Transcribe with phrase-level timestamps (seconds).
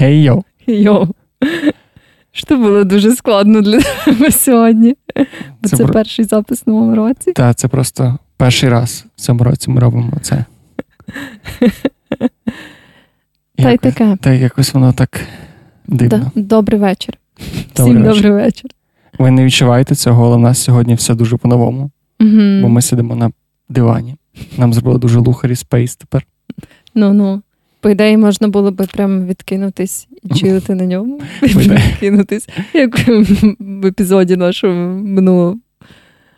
[0.00, 0.44] Гей йоу.
[0.66, 1.08] Yo.
[2.32, 4.96] Що було дуже складно для тебе сьогодні.
[5.62, 5.94] Бо це, це про...
[5.94, 7.32] перший запис в новому році.
[7.32, 10.44] Так, це просто перший раз в цьому році ми робимо це.
[13.56, 14.16] Та й таке.
[14.20, 15.20] Та якось воно так
[15.86, 16.32] дивно.
[16.34, 17.14] Добрий вечір.
[17.76, 18.22] Добрий Всім вечір.
[18.22, 18.70] добрий вечір.
[19.18, 21.90] Ви не відчуваєте цього, але у нас сьогодні все дуже по-новому.
[22.20, 22.60] Угу.
[22.62, 23.30] Бо ми сидимо на
[23.68, 24.16] дивані.
[24.58, 26.26] Нам зробили дуже luxury space тепер.
[26.94, 27.42] Ну ну.
[27.80, 31.20] По ідеї, можна було би прямо відкинутись і чилити на ньому.
[31.42, 32.98] Відкинутись, як
[33.58, 35.58] в епізоді нашого минулого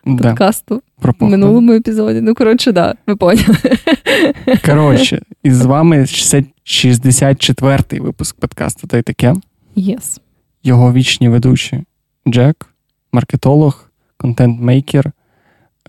[0.05, 0.83] подкасту.
[1.03, 2.21] В минулому епізоді.
[2.21, 3.57] Ну, коротше, да, ви поняли.
[4.67, 9.35] Коротше, і з вами 64-й випуск подкасту та й таке.
[9.77, 10.21] Yes.
[10.63, 11.83] Його вічні ведучі
[12.29, 12.67] Джек,
[13.13, 15.13] маркетолог, контент-мейкер.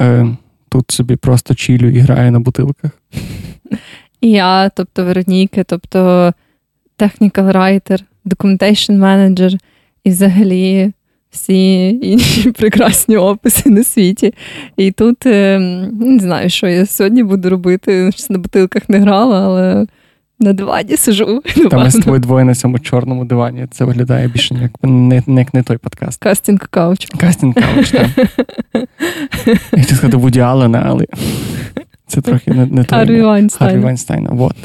[0.01, 0.37] Е,
[0.69, 2.91] Тут собі просто чілю і грає на бутилках.
[4.23, 6.31] І я, тобто Вероніки, тобто
[6.99, 9.57] technical writer, documentation manager
[10.03, 10.91] і взагалі
[11.31, 14.33] всі інші прекрасні описи на світі.
[14.77, 15.59] І тут е,
[15.99, 18.09] не знаю, що я сьогодні буду робити.
[18.29, 19.85] На бутилках не грала, але
[20.39, 21.41] на дивані сижу.
[21.71, 23.67] Там ми з тобою двоє на цьому чорному дивані.
[23.71, 26.23] Це виглядає більше як не, не, не той подкаст.
[26.23, 27.07] Кастинг кауч.
[27.17, 28.07] Кастинг кауч, так.
[29.45, 31.05] Я хотів сказати Вуді Аллена, але
[32.13, 32.99] це трохи не, не той.
[32.99, 33.71] Харві Вайнстайн.
[33.71, 34.29] Харві Вайнстайна.
[34.31, 34.55] Вот.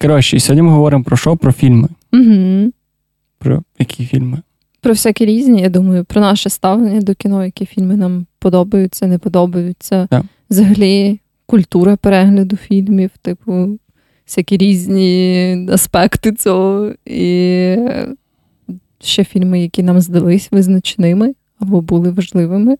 [0.00, 1.36] Коротше, і сьогодні ми говоримо про що?
[1.36, 1.88] Про фільми.
[2.12, 2.72] Угу.
[3.38, 4.38] Про які фільми?
[4.80, 9.18] Про всякі різні, я думаю, про наше ставлення до кіно, які фільми нам подобаються, не
[9.18, 10.08] подобаються.
[10.10, 10.22] Да.
[10.50, 13.78] Взагалі, культура перегляду фільмів, типу,
[14.26, 16.92] всякі різні аспекти цього.
[17.06, 17.76] І
[19.00, 22.74] ще фільми, які нам здались визначними або були важливими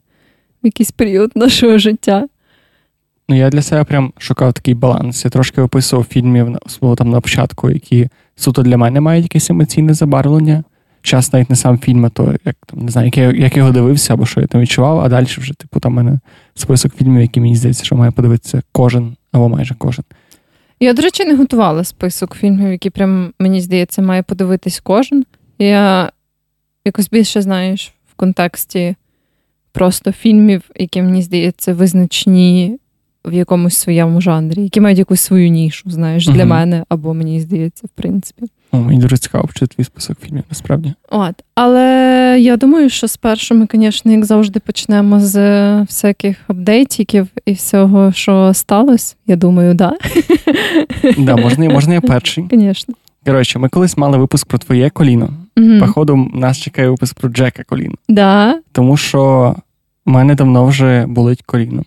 [0.63, 2.29] в якийсь період нашого життя.
[3.31, 5.25] Ну, я для себе прям шукав такий баланс.
[5.25, 9.95] Я трошки описував фільмів свого там на початку, які суто для мене мають якесь емоційне
[9.95, 10.65] забарвлення.
[11.03, 13.61] Час навіть не сам фільм, а то як там не знаю, як я, як я
[13.61, 16.19] його дивився або що я там відчував, а далі вже, типу, там в мене
[16.55, 20.05] список фільмів, які мені здається, що має подивитися кожен або майже кожен.
[20.81, 25.25] Я, до речі, не готувала список фільмів, які прям, мені здається, має подивитись кожен.
[25.59, 26.13] Я
[26.85, 28.95] якось більше, знаєш, в контексті
[29.73, 32.79] просто фільмів, які, мені здається, визначні
[33.25, 36.47] в якомусь своєму жанрі, які мають якусь свою нішу, знаєш, для uh-huh.
[36.47, 38.43] мене, або мені здається, в принципі.
[38.73, 40.93] О, мені дуже цікаво чи твій список фільмів, насправді.
[41.11, 41.35] От.
[41.55, 45.37] Але я думаю, що спершу ми, звісно, як завжди, почнемо з
[45.81, 49.15] всяких апдейтів і всього, що сталося.
[49.27, 49.93] Я думаю, да.
[51.19, 52.49] Да, можна, можна я перший.
[52.53, 52.95] Звісно.
[53.27, 55.31] Коротше, ми колись мали випуск про твоє коліно.
[55.57, 55.81] Угу.
[55.81, 57.95] Походу, нас чекає випуск про Джека коліно.
[58.09, 58.61] Да.
[58.73, 59.55] Тому що
[60.07, 61.83] в мене давно вже болить коліно.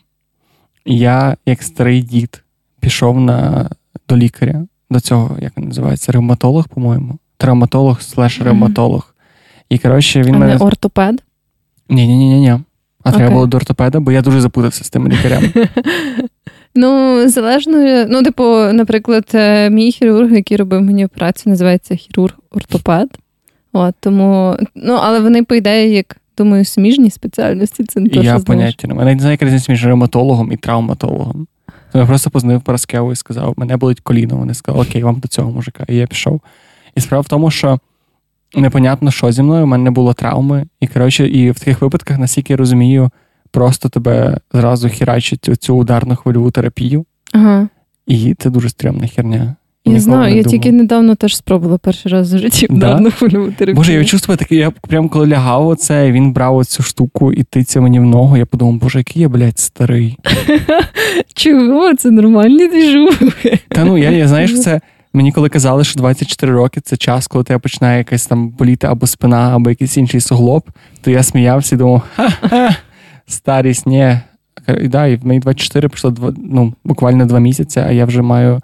[0.85, 2.43] Я, як старий дід,
[2.79, 3.69] пішов на,
[4.09, 7.17] до лікаря, до цього, як він називається, ревматолог, по-моєму.
[7.37, 9.15] Травматолог слеш ревматолог.
[9.69, 10.53] І, коротше, він а мене.
[10.55, 11.23] не ортопед?
[11.89, 12.49] Ні, ні, ні, ні.
[12.49, 12.59] А
[13.09, 13.13] Окей.
[13.13, 15.51] треба було до ортопеда, бо я дуже запутався з тими лікарями.
[16.75, 19.29] Ну, залежно, ну, типу, наприклад,
[19.71, 23.07] мій хірург, який робив мені операцію, називається хірург-ортопед.
[23.73, 27.83] От, тому, ну, але вони, по ідеї, як думаю, сміжні спеціальності.
[27.83, 28.93] Це не то, я що поняття не.
[28.93, 31.47] Навіть не знаю, яка різниця між ревматологом і травматологом.
[31.91, 34.37] То я просто познав Параскеву і сказав, мене болить коліно.
[34.37, 35.85] Вони сказали, окей, вам до цього мужика.
[35.89, 36.41] І я пішов.
[36.95, 37.79] І справа в тому, що
[38.55, 40.65] непонятно, що зі мною, у мене не було травми.
[40.79, 43.09] І коротше, і в таких випадках, наскільки я розумію,
[43.51, 47.05] просто тебе зразу хірачить цю ударну хвильову терапію.
[47.33, 47.67] Ага.
[48.07, 49.55] І це дуже стрімна херня.
[49.85, 50.51] Я знаю, я думав.
[50.51, 52.75] тільки недавно теж спробувала перший раз в житті да?
[52.75, 53.75] ударну хвильову терапію.
[53.75, 57.81] Боже, я чувствую таке, я прямо коли лягав оце, він брав оцю штуку і тиця
[57.81, 60.17] мені в ногу, я подумав, боже, який я, блядь, старий.
[61.33, 61.95] Чого?
[61.95, 63.59] Це нормальні двіжухи.
[63.67, 64.81] Та ну, я, я знаєш, це
[65.13, 69.07] мені коли казали, що 24 роки це час, коли тебе починає якась там боліти або
[69.07, 70.63] спина, або якийсь інший суглоб,
[71.01, 72.75] то я сміявся і думав, ха-ха,
[73.27, 74.17] старість, ні.
[74.81, 78.21] І да, і в мені 24 пройшло два, ну, буквально два місяці, а я вже
[78.21, 78.61] маю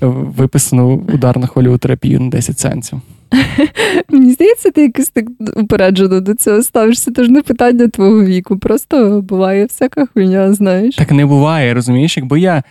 [0.00, 3.00] виписану ударну хвильову терапію на 10 сенсів.
[4.08, 5.26] Мені здається, ти якось так
[5.56, 7.12] упереджено до цього ставишся.
[7.12, 8.58] Це ж не питання твого віку.
[8.58, 10.96] Просто буває всяка хуйня, знаєш.
[10.96, 12.16] Так не буває, розумієш?
[12.16, 12.62] Якби я,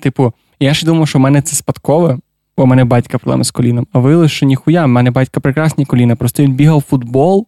[0.00, 2.18] типу, я ж думав, що в мене це спадкове,
[2.56, 3.86] бо в мене батька проблеми з коліном.
[3.92, 6.16] А виявилося, що ніхуя, в мене батька прекрасні коліна.
[6.16, 7.46] Просто він бігав в футбол.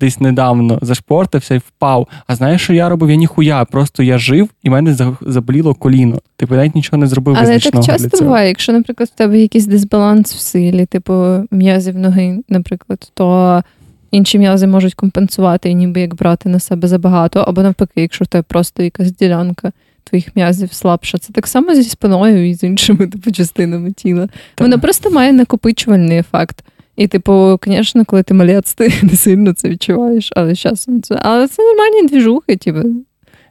[0.00, 2.08] Десь недавно зашпортився і впав.
[2.26, 3.10] А знаєш, що я робив?
[3.10, 3.64] Я ніхуя.
[3.64, 6.18] Просто я жив і в мене заболіло коліно.
[6.36, 7.36] Типу, навіть нічого не зробив.
[7.38, 11.14] Але так часто буває, якщо, наприклад, в тебе якийсь дисбаланс в силі, типу
[11.50, 13.62] м'язів ноги, наприклад, то
[14.10, 18.28] інші м'язи можуть компенсувати і ніби як брати на себе забагато, або навпаки, якщо в
[18.28, 19.72] тебе просто якась ділянка
[20.04, 21.18] твоїх м'язів слабша.
[21.18, 24.26] Це так само зі спиною і з іншими типу, частинами тіла.
[24.26, 24.60] Так.
[24.60, 26.64] Воно просто має накопичувальний ефект.
[26.96, 31.20] І, типу, звісно, коли ти малець, ти не сильно це відчуваєш, але часом це.
[31.22, 32.88] Але це нормальні двіжухи, типу.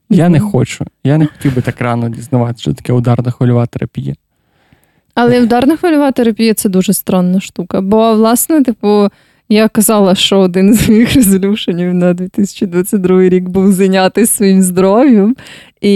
[0.09, 0.85] Я не хочу.
[1.03, 4.15] Я не хотів би так рано дізнаватися, що таке ударна хвильова терапія.
[5.15, 7.81] Але ударна хвильова терапія це дуже странна штука.
[7.81, 9.09] Бо, власне, типу,
[9.49, 15.35] я казала, що один з моїх резолюшенів на 2022 рік був зайнятися своїм здоров'ям.
[15.81, 15.93] І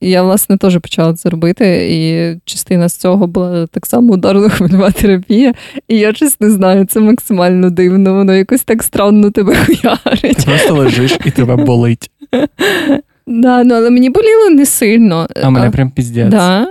[0.00, 1.88] я, власне, теж почала це робити.
[1.90, 5.54] І частина з цього була так само ударна хвильова терапія.
[5.88, 8.14] І я чесно не знаю, це максимально дивно.
[8.14, 10.36] Воно якось так странно тебе хуярить.
[10.36, 12.10] Ти просто лежиш і тебе болить.
[13.30, 15.28] Да, ну, Але мені боліло не сильно.
[15.42, 16.28] А мене прям піздець.
[16.30, 16.66] Да.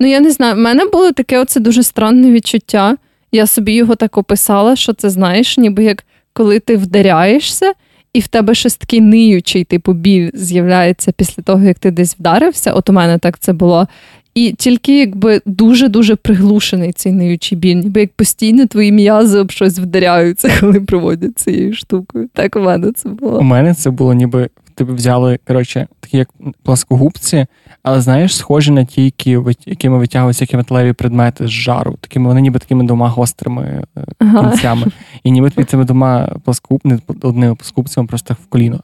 [0.00, 2.96] Ну, я не знаю, в мене було таке оце дуже странне відчуття.
[3.32, 7.72] Я собі його так описала, що це знаєш, ніби як коли ти вдаряєшся,
[8.12, 12.72] і в тебе щось такий ниючий, типу, біль з'являється після того, як ти десь вдарився.
[12.72, 13.88] От у мене так це було.
[14.34, 19.78] І тільки якби дуже-дуже приглушений цей ниючий біль, ніби як постійно твої м'язи об щось
[19.78, 22.28] вдаряються, коли проводять цією штукою.
[22.32, 23.38] Так у мене це було.
[23.38, 24.48] У мене це було ніби
[24.80, 26.28] тебе взяли, коротше, такі як
[26.62, 27.46] пласкогубці,
[27.82, 31.96] але знаєш, схожі на ті, які, якими витягуються які металеві предмети з жару.
[32.00, 34.50] Такими вони ніби такими двома гострими е, ага.
[34.50, 34.86] кінцями.
[35.24, 38.80] І ніби тобі цими двома пласкогуб, не одними пласкогубцями просто в коліно.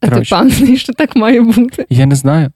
[0.00, 1.86] А ти певний, що так має бути?
[1.90, 2.52] Я не знаю.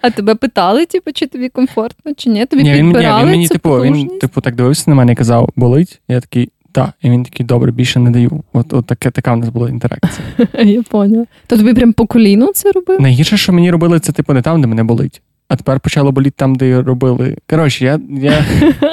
[0.00, 2.46] А тебе питали, типу, чи тобі комфортно, чи ні?
[2.46, 5.14] Тобі ні, підбирали ні, він мені, цю типу, він, типу, так дивився на мене і
[5.14, 6.00] казав, болить.
[6.08, 8.42] Я такий, так, і він такий, добре, більше не даю.
[8.52, 10.48] От, от таке, така в нас була інтеракція.
[10.64, 11.26] Я поняла.
[11.46, 13.00] То тобі прям по коліну це робив?
[13.00, 15.22] Найгірше, що мені робили, це типу не там, де мене болить.
[15.48, 17.36] А тепер почало боліти там, де робили.
[17.50, 18.44] Коротше, я я,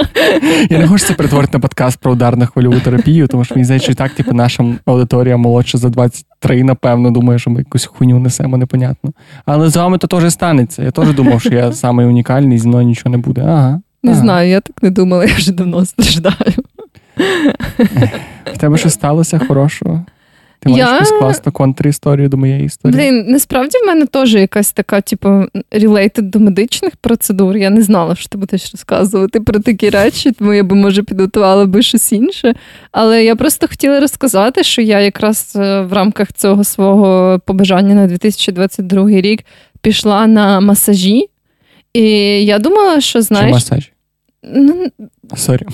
[0.70, 3.84] я не хочу це перетворити на подкаст про ударну хвильову терапію, тому що мені здається,
[3.84, 8.20] що і так, типу, наша аудиторія молодша за 23, напевно, думає, що ми якусь хуйню
[8.20, 9.12] несемо, непонятно.
[9.46, 10.84] Але з вами то теж станеться.
[10.84, 13.42] Я теж думав, що я самий унікальний, зі мною нічого не буде.
[13.42, 13.82] Ага.
[14.04, 14.22] Не ага.
[14.22, 16.54] знаю, я так не думала, я вже давно страждаю.
[18.54, 20.06] В тебе щось сталося хорошого?
[20.62, 22.98] Ти маєш якусь класну контрісторію до моєї історії?
[22.98, 27.58] Блін, насправді в мене теж якась така, типу, релейтед до медичних процедур.
[27.58, 31.66] Я не знала, що ти будеш розказувати про такі речі, тому я би, може, підготувала
[31.66, 32.54] би щось інше.
[32.92, 38.08] Але я просто хотіла розказати, що я якраз е, в рамках цього свого побажання на
[38.08, 39.46] 2022 рік
[39.82, 41.30] пішла на масажі.
[41.94, 42.02] І
[42.46, 43.48] я думала, що знаєш.
[43.48, 43.92] Що масаж?
[44.44, 44.88] Ну,
[45.36, 45.66] Sorry.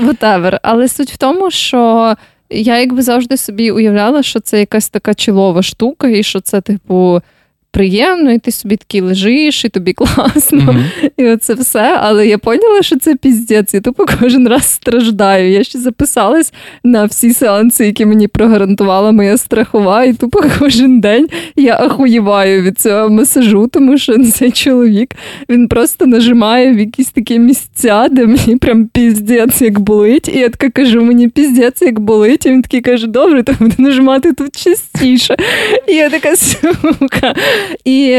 [0.00, 0.58] Whatever.
[0.62, 2.14] Але суть в тому, що
[2.50, 7.20] я якби завжди собі уявляла, що це якась така чілова штука, і що це, типу,
[7.72, 11.10] приємно, і ти собі такий лежиш, і тобі класно, mm-hmm.
[11.16, 11.98] і оце все.
[12.00, 15.50] Але я поняла, що це піздець, і тупо кожен раз страждаю.
[15.50, 16.52] Я ще записалась
[16.84, 22.80] на всі сеанси, які мені прогарантувала моя страхова, і тупо кожен день я ахуєваю від
[22.80, 25.14] цього масажу, тому що цей чоловік
[25.48, 30.28] він просто нажимає в якісь такі місця, де мені прям піздець як болить.
[30.28, 32.46] І я така кажу, мені піздець як болить.
[32.46, 35.36] І він такий каже, добре, то буду нажимати тут частіше.
[35.88, 37.34] І я така сука.
[37.84, 38.18] І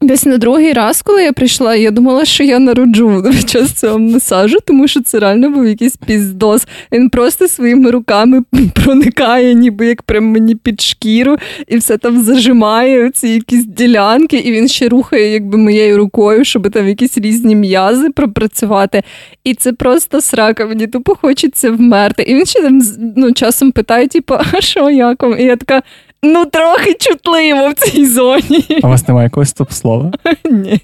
[0.00, 3.98] Десь на другий раз, коли я прийшла, я думала, що я народжу під час цього
[3.98, 6.66] масажу, тому що це реально був якийсь піздос.
[6.92, 8.42] Він просто своїми руками
[8.84, 11.36] проникає, ніби як прям мені під шкіру,
[11.68, 16.70] і все там зажимає ці якісь ділянки, і він ще рухає якби моєю рукою, щоб
[16.70, 19.02] там якісь різні м'язи пропрацювати.
[19.44, 22.22] І це просто срака, мені тупо хочеться вмерти.
[22.22, 22.80] І він ще там
[23.16, 25.24] ну, часом питає, типу, а що як?
[25.38, 25.82] І я така
[26.22, 28.64] ну трохи чутливо в цій зоні.
[28.82, 30.12] А у вас немає якогось стоп-слова?
[30.50, 30.80] Ні.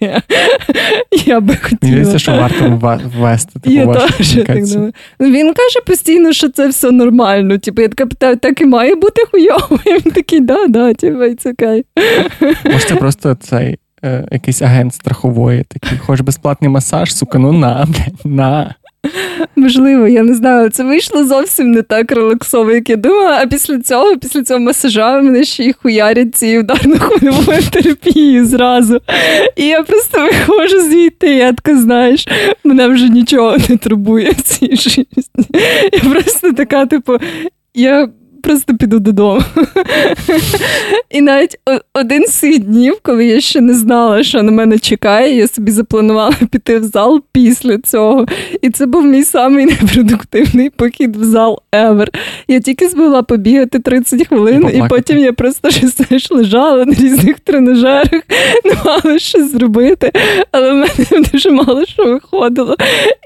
[1.27, 1.79] Я би хотіла.
[1.83, 4.93] Мені здається, що варто ввести таку Я вашу комунікацію.
[5.21, 7.59] Ну, він каже постійно, що це все нормально.
[7.59, 9.79] Типу, я така питаю, так і має бути хуйово.
[9.87, 11.85] І Він такий, да, да, типу, і це кай.
[12.65, 17.87] Може, це просто цей е, якийсь агент страхової, такий, хочеш безплатний масаж, сука, ну на,
[17.89, 18.75] блядь, на.
[19.57, 20.71] Можливо, я не знаю.
[20.71, 23.39] Це вийшло зовсім не так релаксово, як я думала.
[23.43, 29.01] А після цього, після цього масажа, мене ще й хуярять цією ударно хвильовою терапією зразу.
[29.57, 32.27] І я просто виходжу звідти, я така, знаєш,
[32.65, 35.07] мене вже нічого не турбує в цій житті.
[35.93, 37.19] Я просто така, типу,
[37.75, 38.09] я
[38.45, 39.43] просто піду додому.
[41.11, 41.57] І навіть
[41.95, 45.73] один з цих днів, коли я ще не знала, що на мене чекає, я собі
[45.73, 48.27] запланувала піти в зал після цього.
[48.63, 52.09] І це був мій самий непродуктивний похід в зал ever.
[52.49, 57.41] Я тільки змогла побігати 30 хвилин, і, і потім я просто щось лежала на різних
[57.41, 58.23] тренажерах,
[58.65, 60.13] не мала щось зробити,
[60.53, 62.77] але в мене дуже мало що виходило.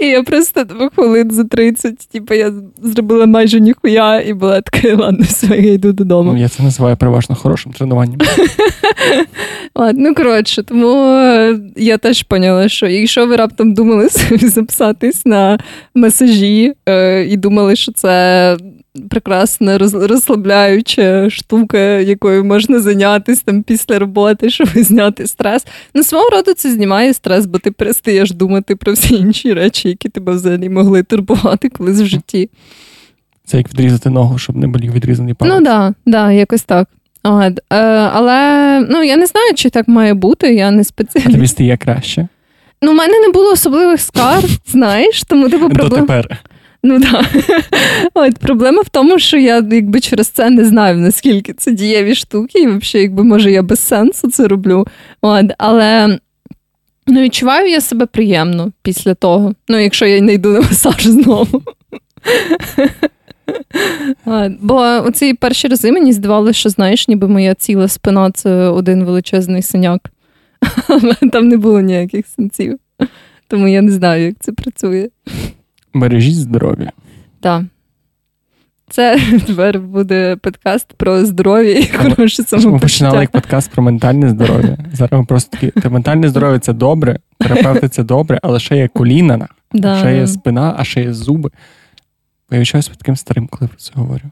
[0.01, 5.25] І я просто хвилин за 30, типу, я зробила майже ніхуя і була така ладно,
[5.29, 6.33] все, я йду додому.
[6.33, 8.19] Ну, я це називаю переважно хорошим тренуванням.
[9.75, 14.09] Ладно, ну коротше, тому е, я теж поняла, що якщо ви раптом думали
[14.43, 15.59] записатись на
[15.95, 18.57] масажі е, і думали, що це
[19.11, 25.67] прекрасна розслабляюча штука, якою можна зайнятися там після роботи, щоб зняти стрес.
[25.95, 30.09] Ну, свого роду це знімає стрес, бо ти перестаєш думати про всі інші речі, які
[30.09, 32.51] тебе взагалі могли турбувати колись в житті.
[33.49, 35.55] Це як відрізати ногу, щоб не болів відрізаний палець.
[35.55, 36.89] Ну так, да, да, якось так.
[37.23, 37.77] От, е,
[38.13, 41.29] Але ну, я не знаю, чи так має бути, я не спеціаліст.
[41.29, 42.29] А тобі стає краще?
[42.83, 46.07] Ну, у мене не було особливих скар, знаєш, тому типу проблем...
[46.07, 46.39] Дотепер.
[46.83, 47.27] Ну так.
[48.15, 52.59] От проблема в тому, що я якби через це не знаю, наскільки це дієві штуки,
[52.59, 54.87] і взагалі, якби може я без сенсу це роблю.
[55.23, 56.19] От, Але
[57.07, 59.55] ну, відчуваю я себе приємно після того.
[59.69, 61.63] Ну, якщо я не йду на масаж знову.
[64.61, 69.63] Бо оці перші рази мені здавалося, що знаєш, ніби моя ціла спина це один величезний
[69.63, 70.11] синяк.
[70.89, 72.79] Але там не було ніяких синців.
[73.49, 75.09] Тому я не знаю, як це працює.
[75.95, 76.93] Бережіть здоров'я.
[77.41, 77.63] Так.
[78.91, 82.71] Це тепер буде подкаст про здоров'я і хороше самопочуття.
[82.71, 84.79] Ми починали як подкаст про ментальне здоров'я.
[84.93, 89.49] Зараз ми просто такі, ментальне здоров'я це добре, терапевти це добре, але ще є коліна,
[89.73, 89.99] да.
[89.99, 91.51] ще є спина, а ще є зуби.
[92.51, 94.25] Я відчуваюся таким старим, коли про це говорю.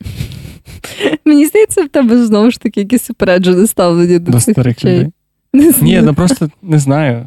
[1.24, 5.12] Мені здається, в тебе знову ж таки якісь упереджене ставлення до, до цих старих речей.
[5.54, 5.74] людей.
[5.80, 7.26] Ні, ну просто не знаю.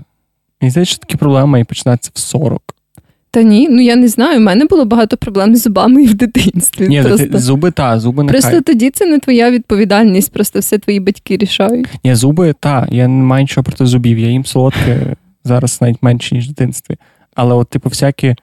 [0.62, 2.76] Мені здається, що такі проблеми і починаються в 40.
[3.34, 4.40] Та ні, ну я не знаю.
[4.40, 6.88] У мене було багато проблем з зубами і в дитинстві.
[6.88, 7.28] Ні, просто.
[7.28, 11.38] Ти, зуби та, зуби не Просто тоді це не твоя відповідальність, просто все твої батьки
[11.38, 11.88] рішають.
[12.04, 14.20] Ні, зуби та, я не маю нічого проти зубів.
[14.20, 16.98] Я їм солодке зараз навіть менше, ніж в дитинстві.
[17.36, 18.36] Але, от, типу, всякі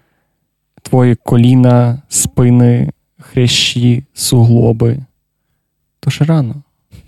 [0.83, 4.99] твої коліна, спини, хрящі, суглоби.
[6.01, 6.55] То ще рано.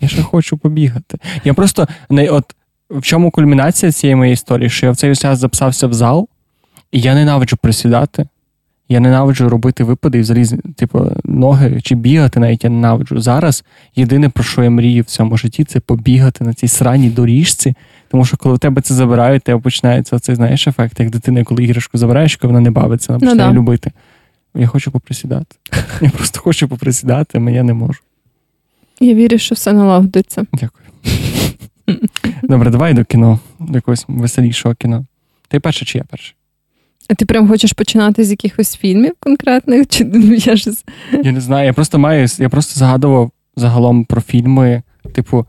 [0.01, 1.19] Я ще хочу побігати.
[1.45, 2.55] Я просто от
[2.91, 6.29] в чому кульмінація цієї моєї історії, що я в цей час записався в зал,
[6.93, 8.27] і я ненавиджу присідати.
[8.89, 10.47] Я ненавиджу робити випади і взагалі,
[10.77, 13.21] типу, ноги чи бігати навіть я ненавиджу.
[13.21, 13.65] Зараз
[13.97, 17.75] єдине, про що я мрію в цьому житті, це побігати на цій сраній доріжці.
[18.11, 21.65] Тому що коли в тебе це забирають, тебе починається цей знаєш ефект, як дитина, коли
[21.65, 23.61] іграшку забираєш, коли вона не бавиться, вона ну починає ну, да.
[23.61, 23.93] любити.
[24.55, 25.57] Я хочу поприсідати.
[26.01, 28.01] Я просто хочу поприсідати, а я не можу.
[29.01, 30.47] Я вірю, що все налагодиться.
[30.53, 30.87] Дякую.
[32.43, 35.05] Добре, давай до кіно, до якогось веселішого кіно.
[35.49, 36.35] Ти перше чи я перший?
[37.09, 39.87] А ти прям хочеш починати з якихось фільмів конкретних?
[39.89, 40.05] Чи
[40.47, 40.71] Я ж...
[41.25, 41.67] Я не знаю.
[41.67, 45.47] Я просто маю, я просто згадував загалом про фільми, типу,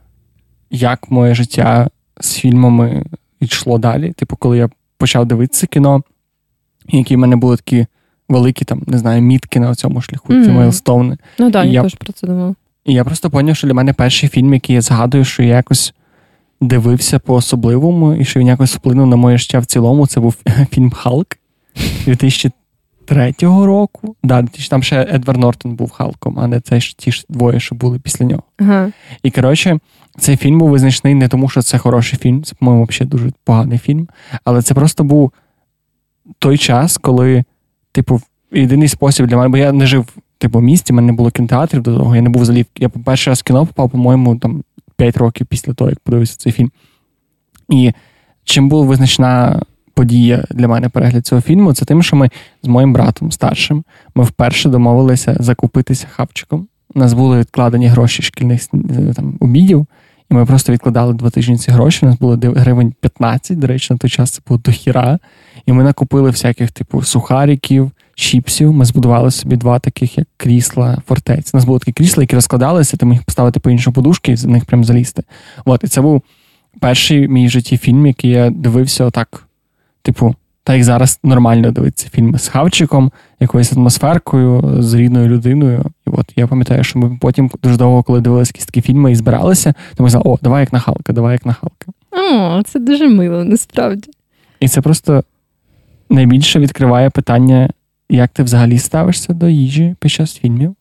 [0.69, 1.89] як моє життя
[2.21, 3.03] з фільмами
[3.39, 4.11] йшло далі.
[4.11, 6.03] Типу, коли я почав дивитися кіно,
[6.89, 7.85] які в мене були такі
[8.29, 10.45] великі, там, не знаю, мітки на цьому шляху, mm.
[10.45, 11.17] ці мейлстоуни.
[11.39, 12.55] Ну так, я, я теж про це думав.
[12.85, 15.93] І я просто зрозумів, що для мене перший фільм, який я згадую, що я якось
[16.61, 20.35] дивився по-особливому, і що він якось вплинув на моє життя в цілому, це був
[20.71, 21.27] фільм Халк
[23.15, 24.15] 2003 року.
[24.23, 27.75] Да, Там ще Едвард Нортон був Халком, а не це ж ті ж двоє, що
[27.75, 28.43] були після нього.
[28.59, 28.91] Ага.
[29.23, 29.79] І коротше,
[30.19, 33.77] цей фільм був визначений не тому, що це хороший фільм, це, по-моєму, взагалі дуже поганий
[33.77, 34.07] фільм.
[34.43, 35.31] Але це просто був
[36.39, 37.43] той час, коли,
[37.91, 40.05] типу, єдиний спосіб для мене, бо я не жив
[40.37, 42.65] типу, в місті, в мене не було кінотеатрів до того, я не був взагалі.
[42.77, 44.63] Я перший раз в кіно попав, по-моєму, там
[44.97, 46.71] 5 років після того, як подивився цей фільм.
[47.69, 47.91] І
[48.43, 49.61] чим була визначна
[49.93, 52.29] подія для мене перегляд цього фільму, це тим, що ми
[52.63, 53.83] з моїм братом старшим
[54.15, 56.67] ми вперше домовилися закупитися хавчиком.
[56.95, 58.67] У нас були відкладені гроші шкільних
[59.15, 59.87] там, обідів,
[60.31, 62.05] і ми просто відкладали два тижні ці гроші.
[62.05, 65.19] У нас було гривень 15, до речі, на той час це було дохіра.
[65.65, 68.73] І ми накупили всяких, типу, сухариків, чіпсів.
[68.73, 71.53] Ми збудували собі два таких, як крісла, фортець.
[71.53, 74.45] У нас були такі крісла, які розкладалися, ти міг поставити по іншому подушки і з
[74.45, 75.23] них прям залізти.
[75.65, 76.21] От, і це був
[76.79, 79.47] перший мій житті фільм, який я дивився отак,
[80.01, 85.85] типу, так як зараз нормально дивитися фільми з хавчиком, якоюсь атмосферкою, з рідною людиною.
[86.07, 89.15] І от я пам'ятаю, що ми потім дуже довго, коли дивилися якісь такі фільми і
[89.15, 91.91] збиралися, то ми сказали, о, давай як на Халка, давай як на Халка.
[92.11, 94.09] О, це дуже мило, насправді.
[94.59, 95.23] І це просто
[96.09, 97.69] найбільше відкриває питання,
[98.09, 100.75] як ти взагалі ставишся до їжі під час фільмів.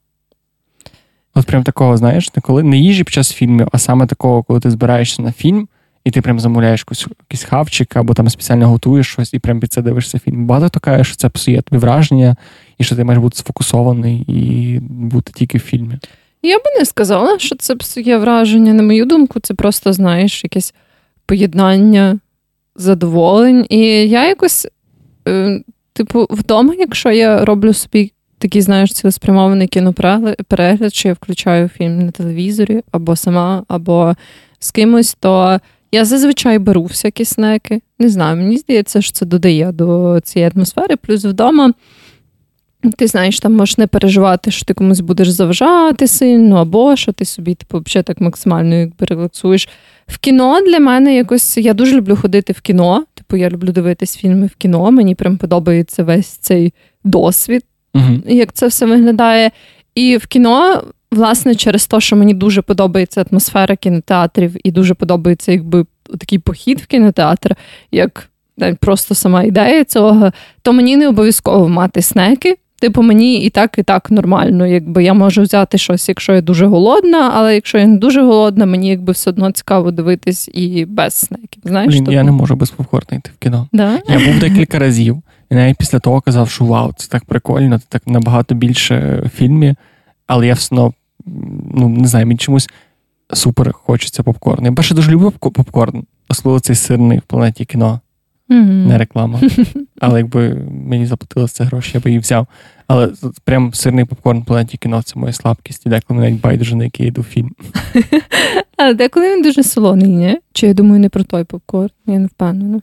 [1.34, 4.60] От прям такого, знаєш, не коли не їжі під час фільмів, а саме такого, коли
[4.60, 5.68] ти збираєшся на фільм,
[6.04, 6.84] і ти прям замовляєш
[7.22, 10.46] якийсь хавчик, або там спеціально готуєш щось, і прям під це дивишся фільм.
[10.46, 12.36] Багато каже, що це псує тобі враження,
[12.78, 15.98] і що ти маєш бути сфокусований і бути тільки в фільмі.
[16.42, 18.72] Я би не сказала, що це псує враження.
[18.72, 20.74] На мою думку, це просто, знаєш, якесь
[21.26, 22.18] поєднання
[22.76, 23.66] задоволень.
[23.68, 23.78] І
[24.08, 24.68] я якось,
[25.28, 31.98] е, типу, вдома, якщо я роблю собі такий, знаєш, цілеспрямований кіноперегляд, що я включаю фільм
[31.98, 34.14] на телевізорі або сама, або
[34.58, 35.60] з кимось, то
[35.92, 37.80] я зазвичай беру всякі снеки.
[37.98, 40.96] Не знаю, мені здається, що це додає до цієї атмосфери.
[40.96, 41.72] Плюс вдома.
[42.96, 47.24] Ти знаєш, там можеш не переживати, що ти комусь будеш заважати сильно, або що ти
[47.24, 49.68] собі типу, взагалі так максимально якби, релаксуєш.
[50.06, 53.04] В кіно для мене якось я дуже люблю ходити в кіно.
[53.14, 54.90] Типу, я люблю дивитись фільми в кіно.
[54.90, 58.22] Мені прям подобається весь цей досвід, угу.
[58.26, 59.50] як це все виглядає.
[59.94, 65.52] І в кіно, власне, через те, що мені дуже подобається атмосфера кінотеатрів, і дуже подобається
[65.52, 65.86] якби
[66.18, 67.56] такий похід в кінотеатр,
[67.92, 68.28] як
[68.80, 72.56] просто сама ідея цього, то мені не обов'язково мати снеки.
[72.80, 74.66] Типу, мені і так, і так нормально.
[74.66, 78.66] Якби я можу взяти щось, якщо я дуже голодна, але якщо я не дуже голодна,
[78.66, 81.62] мені якби все одно цікаво дивитись і без снеків.
[81.64, 83.68] Знаєш, Блін, Я не можу без попкорна йти в кіно.
[83.72, 83.98] Да?
[84.08, 87.84] Я був декілька разів, і навіть після того казав, що вау, це так прикольно, це
[87.88, 89.74] так набагато більше фільмів,
[90.26, 90.92] але я все одно,
[91.74, 92.68] ну не знаю, мені чомусь
[93.32, 94.64] супер хочеться попкорн.
[94.64, 98.00] Я перше дуже люблю попкорн, особливо цей сирний в планеті кіно.
[98.48, 98.86] Mm-hmm.
[98.86, 99.40] Не реклама.
[100.00, 102.46] Але якби мені заплатили це гроші, я би її взяв.
[102.86, 103.12] Але
[103.44, 105.86] прям сирний попкорн в планеті кіно це моя слабкість.
[105.86, 107.50] І деколи навіть байдуже, на який я йду фільм.
[108.76, 110.38] А деколи він дуже солоний, ні?
[110.52, 111.90] Чи я думаю, не про той попкорн?
[112.06, 112.80] Я не впевнена.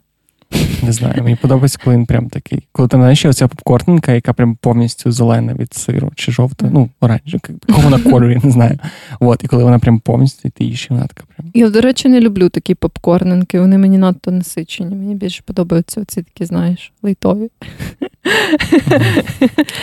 [0.88, 2.68] Не знаю, мені подобається, коли він прям такий.
[2.72, 7.40] Коли ти знаєш, оця попкорненка, яка прям повністю зелена від сиру, чи жовта, ну, оранжева,
[7.66, 8.78] кого вона кольорі, не знаю.
[9.20, 11.50] От, і коли вона прям повністю, ти їш, вона така прям.
[11.54, 14.96] Я, до речі, не люблю такі попкорненки, вони мені надто насичені.
[14.96, 17.50] Мені більше подобаються оці такі, знаєш, лейтові.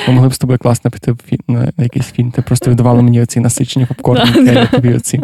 [0.07, 1.15] Ми могли б з тобою класно піти
[1.47, 2.31] на якийсь фільм.
[2.31, 5.21] Ти просто віддавала мені оці насичені попкорненки, а я тобі оці.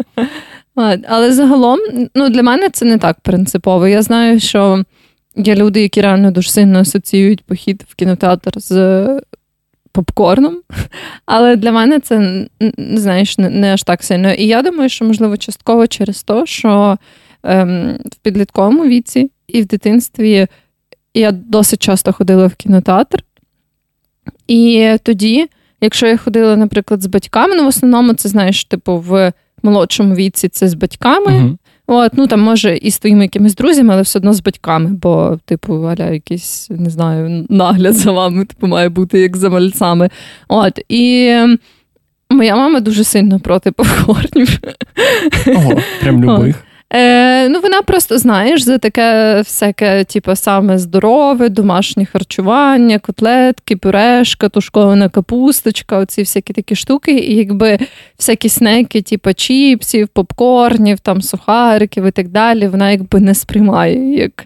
[1.08, 1.78] Але загалом,
[2.14, 3.88] ну, для мене це не так принципово.
[3.88, 4.84] Я знаю, що.
[5.36, 9.06] Є люди, які реально дуже сильно асоціюють похід в кінотеатр з
[9.92, 10.60] попкорном.
[11.26, 12.46] Але для мене це
[12.78, 14.32] знаєш, не, не аж так сильно.
[14.32, 16.98] І я думаю, що, можливо, частково через те, що
[17.42, 20.46] ем, в підлітковому віці і в дитинстві
[21.14, 23.24] я досить часто ходила в кінотеатр.
[24.48, 25.48] І тоді,
[25.80, 30.48] якщо я ходила, наприклад, з батьками, ну в основному це знаєш, типу, в молодшому віці
[30.48, 31.32] це з батьками.
[31.32, 31.56] Uh-huh.
[31.86, 35.38] От, ну там може і з твоїми якимись друзями, але все одно з батьками, бо,
[35.44, 40.10] типу, Аля, якийсь, не знаю, нагляд за вами, типу, має бути як за мальцями.
[40.48, 41.34] От, і
[42.30, 44.58] моя мама дуже сильно проти попкорнів.
[45.56, 46.64] Ого, прям любих.
[46.94, 54.48] Е, Ну, вона просто, знаєш, за таке всяке, типу, саме здорове, домашнє харчування, котлетки, пюрешка,
[54.48, 57.18] тушкована капусточка, оці всякі такі штуки.
[57.18, 57.78] І якби
[58.18, 64.44] всякі снеки, типу чіпсів, попкорнів, там сухариків і так далі, вона якби не сприймає як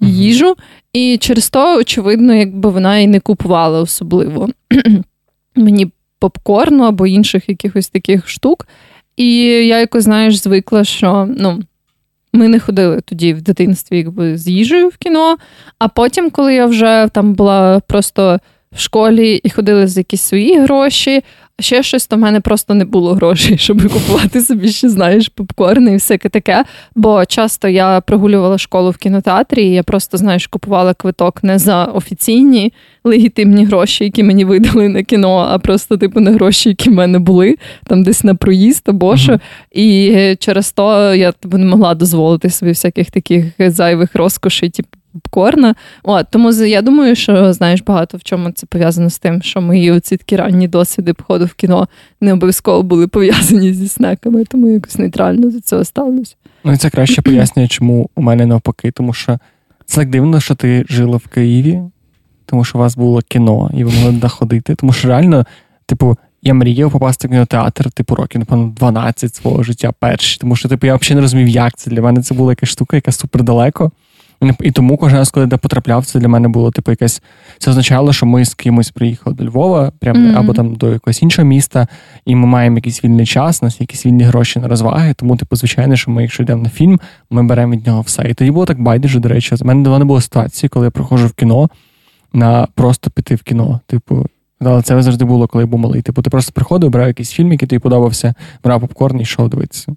[0.00, 0.54] їжу.
[0.92, 4.48] І через то, очевидно, якби вона і не купувала особливо
[5.56, 8.66] мені попкорну або інших якихось таких штук.
[9.16, 11.62] І я якось, знаєш, звикла, що ну.
[12.34, 15.36] Ми не ходили тоді в дитинстві якби, з їжею в кіно.
[15.78, 18.38] А потім, коли я вже там була просто
[18.72, 21.22] в школі і ходили за якісь свої гроші,
[21.60, 25.88] ще щось, то в мене просто не було грошей, щоб купувати собі ще, знаєш, попкорн
[25.88, 26.64] і всяке таке.
[26.94, 31.84] Бо часто я прогулювала школу в кінотеатрі, і я просто, знаєш, купувала квиток не за
[31.84, 32.72] офіційні
[33.04, 37.18] легітимні гроші, які мені видали на кіно, а просто, типу, не гроші, які в мене
[37.18, 39.38] були, там десь на проїзд або що.
[39.72, 45.74] І через то я типу, не могла дозволити собі всяких таких зайвих розкошей, типу попкорна.
[46.02, 49.90] От, Тому я думаю, що знаєш багато в чому це пов'язано з тим, що мої
[49.90, 51.88] оці такі ранні досвіди походу в кіно
[52.20, 56.34] не обов'язково були пов'язані зі снеками, тому якось нейтрально до цього ставлюся.
[56.64, 59.38] Ну і це краще пояснює, чому у мене навпаки, тому що
[59.86, 61.80] це так дивно, що ти жила в Києві,
[62.46, 64.74] тому що у вас було кіно, і ви могли туди ходити.
[64.74, 65.44] Тому що реально,
[65.86, 70.38] типу, я мріяв попасти в кінотеатр, типу, років, напевно, 12 свого життя перші.
[70.40, 71.90] Тому що, типу, я взагалі не розумів, як це.
[71.90, 73.90] Для мене це була якась штука, яка супер далеко.
[74.60, 77.22] І тому кожен раз, коли я потрапляв, це для мене було типу якесь.
[77.58, 80.38] Це означало, що ми з кимось приїхали до Львова, прямо mm-hmm.
[80.38, 81.86] або там до якогось іншого міста,
[82.24, 85.14] і ми маємо якийсь вільний час, у нас якісь вільні гроші на розваги.
[85.14, 88.22] Тому, типу, звичайно, що ми, якщо йдемо на фільм, ми беремо від нього все.
[88.28, 89.54] І тоді було так байдуже, до речі.
[89.60, 91.68] У мене давно не було ситуації, коли я проходжу в кіно
[92.32, 93.80] на просто піти в кіно.
[93.86, 94.26] Типу,
[94.60, 96.02] але це завжди було, коли я був малий.
[96.02, 99.94] Типу, ти просто приходив, брав якийсь фільм, який тобі подобався, брав попкорн і йшов дивитися.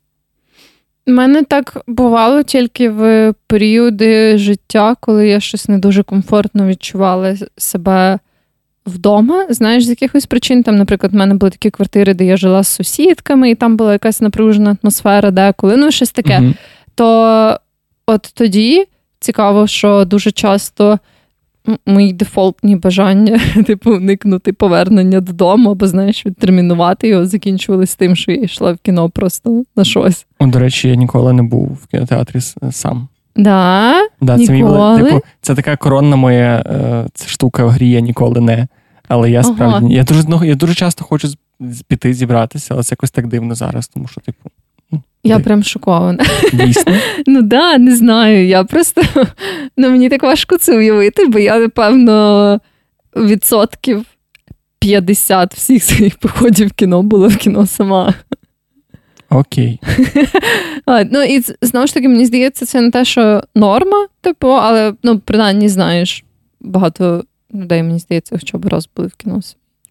[1.08, 7.36] У мене так бувало тільки в періоди життя, коли я щось не дуже комфортно відчувала
[7.58, 8.20] себе
[8.86, 9.46] вдома.
[9.50, 10.64] Знаєш, з якихось причин.
[10.64, 13.94] Там, наприклад, в мене були такі квартири, де я жила з сусідками, і там була
[13.94, 16.40] якась напружена атмосфера, деколи, ну, щось таке.
[16.40, 16.54] Mm-hmm.
[16.96, 17.60] То
[18.08, 18.86] от тоді
[19.20, 21.00] цікаво, що дуже часто
[21.86, 28.42] мої дефолтні бажання, типу, уникнути повернення додому, або, знаєш, відтермінувати його, закінчувалися тим, що я
[28.42, 30.26] йшла в кіно просто на щось.
[30.40, 32.40] О, До речі, я ніколи не був в кінотеатрі
[32.72, 33.08] сам.
[33.36, 33.94] Да?
[34.22, 38.42] Да, Це мій, типу, це така коронна моя е, це штука в грі, я ніколи
[38.42, 38.68] не.
[39.08, 39.96] Але я справді ага.
[39.96, 41.28] я дуже ну, я дуже часто хочу
[41.88, 44.50] піти зібратися, але це якось так дивно зараз, тому що, типу.
[45.24, 46.26] Я прям шокована.
[46.54, 46.94] Дійсно?
[47.28, 48.48] Ну да, не знаю.
[48.48, 49.02] Я просто
[49.78, 52.60] ну, мені так важко це уявити, бо я, напевно,
[53.16, 54.06] відсотків
[54.80, 58.14] 50 всіх своїх походів в кіно була в кіно сама.
[59.30, 59.80] Окей.
[61.12, 65.20] Ну і знову ж таки, мені здається, це не те, що норма, типу, але ну,
[65.20, 66.24] принаймні знаєш,
[66.62, 67.24] багато
[67.54, 69.42] людей, мені здається, хоча б раз були в кіно.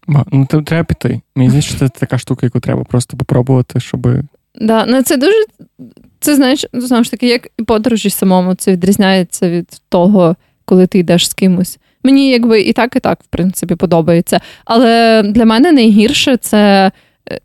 [0.08, 1.20] Ну, то треба піти.
[1.34, 4.08] Мені здається, що це така штука, яку треба просто попробувати, щоб.
[4.60, 5.44] Да, ну це дуже.
[6.20, 10.98] Це знаєш, знову ж таки, як і подорожі самому, це відрізняється від того, коли ти
[10.98, 11.78] йдеш з кимось.
[12.04, 14.40] Мені якби і так, і так, в принципі, подобається.
[14.64, 16.92] Але для мене найгірше це
[17.30, 17.40] е,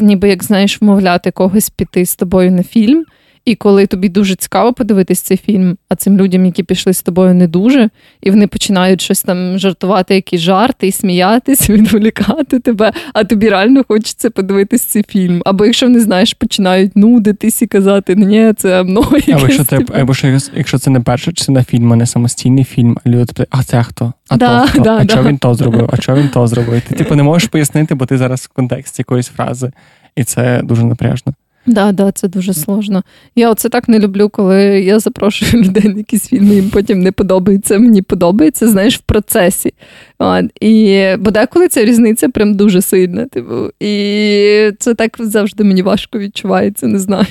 [0.00, 3.04] ніби як знаєш, вмовляти когось піти з тобою на фільм.
[3.44, 7.34] І коли тобі дуже цікаво подивитись цей фільм, а цим людям, які пішли з тобою,
[7.34, 13.24] не дуже, і вони починають щось там жартувати, якісь жарти, і сміятися, відволікати тебе, а
[13.24, 15.42] тобі реально хочеться подивитись цей фільм.
[15.44, 19.22] Або якщо не знаєш, починають нудитись і казати, ні, це мною.
[19.28, 22.98] Або якщо це або що, якщо це не перша частина фільму, а не самостійний фільм,
[23.04, 24.12] а люди питають, а це хто?
[24.28, 24.82] А да, то хто?
[24.82, 25.14] Да, а да.
[25.14, 25.90] що він то зробив?
[25.92, 26.82] А що він то зробив?
[26.88, 29.72] Ти типу не можеш пояснити, бо ти зараз в контексті якоїсь фрази,
[30.16, 31.34] і це дуже напряжно.
[31.66, 33.02] Да, да, це дуже сложно.
[33.36, 37.12] Я оце так не люблю, коли я запрошую людей на якісь фільми, їм потім не
[37.12, 37.78] подобається.
[37.78, 39.74] Мені подобається, знаєш, в процесі.
[40.18, 40.44] От.
[40.60, 43.26] І бо деколи ця різниця прям дуже сильна.
[43.26, 47.26] Типу, і це так завжди мені важко відчувається, не знаю.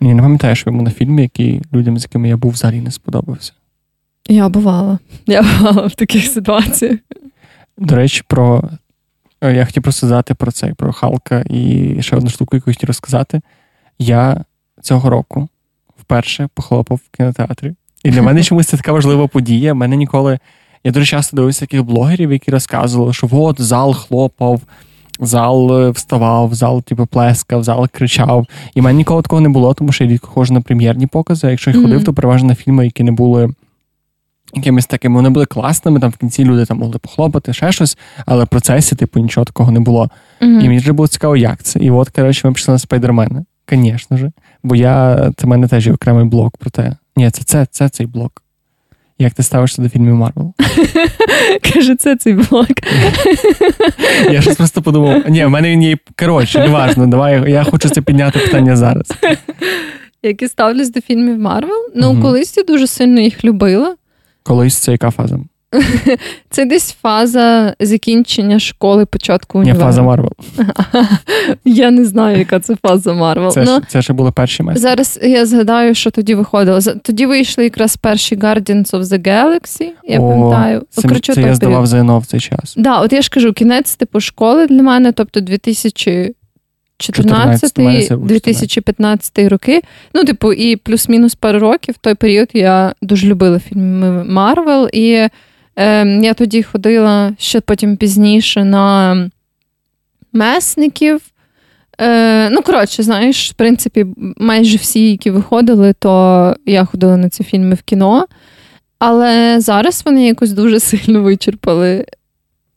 [0.00, 2.90] Ні, не пам'ятаю, що був на фільмі, який людям, з якими я був, взагалі не
[2.90, 3.52] сподобався.
[4.28, 4.98] Я бувала.
[5.26, 6.98] Я бувала в таких ситуаціях.
[7.78, 8.62] До речі, про
[9.50, 13.40] я хотів просто сказати про це, про Халка і ще одну штуку, яку хотів розказати.
[13.98, 14.44] Я
[14.82, 15.48] цього року
[16.00, 17.72] вперше похлопав в кінотеатрі.
[18.04, 19.74] І для мене чомусь це така важлива подія.
[19.74, 20.38] Мене ніколи.
[20.84, 24.60] Я дуже часто дивився таких блогерів, які розказували, що от зал хлопав,
[25.20, 28.46] зал е, вставав, зал типу, плескав, зал кричав.
[28.74, 31.50] І мене ніколи такого не було, тому що я рідко ходжу на прем'єрні покази.
[31.50, 33.54] Якщо я ходив, то переважно на фільми, які не були
[34.54, 38.44] якимись такими, вони були класними, там в кінці люди там могли похлопати, ще щось, але
[38.44, 40.10] в процесі, типу, нічого такого не було.
[40.40, 40.60] Mm-hmm.
[40.60, 41.78] І мені вже було цікаво, як це.
[41.78, 43.44] І от, коротше, ми пішли на спайдермена.
[43.70, 44.30] Звісно ж.
[44.62, 46.96] Бо я, це в мене теж є окремий блок про те.
[47.16, 48.42] Ні, це це, це цей блок.
[49.18, 50.54] Як ти ставишся до фільмів Марвел?
[51.74, 52.68] Каже, це цей блок.
[54.30, 55.96] Я щось просто подумав, ні, в мене він є.
[56.18, 59.06] Коротше, неважно, давай я хочу це підняти питання зараз.
[60.22, 61.90] Як і ставлюсь до фільмів Марвел?
[61.94, 62.22] Ну, угу.
[62.22, 63.94] колись я дуже сильно їх любила.
[64.42, 65.38] Колись це яка фаза?
[66.50, 69.78] Це десь фаза закінчення школи, початку універу.
[69.78, 70.32] Не фаза Марвел.
[71.64, 73.50] Я не знаю, яка це фаза Марвел.
[73.50, 74.80] Це, ну, це ще були перші Месники.
[74.80, 76.80] Зараз я згадаю, що тоді виходило.
[77.02, 80.82] Тоді вийшли якраз перші Guardians of the Galaxy, я О, пам'ятаю.
[80.90, 82.74] Це, Короче, це я здавав ЗНО в цей час.
[82.76, 86.34] Да, от я ж кажу, кінець типу школи для мене, тобто 2000
[87.02, 89.82] 14-2015 роки.
[90.14, 91.94] Ну, типу, і плюс-мінус пару років.
[91.94, 94.88] В той період я дуже любила фільми Марвел.
[94.92, 95.28] І
[95.76, 99.16] е, я тоді ходила ще потім пізніше на
[100.32, 101.20] месників.
[102.00, 107.44] Е, Ну, коротше, знаєш, в принципі, майже всі, які виходили, то я ходила на ці
[107.44, 108.26] фільми в кіно.
[108.98, 112.04] Але зараз вони якось дуже сильно вичерпали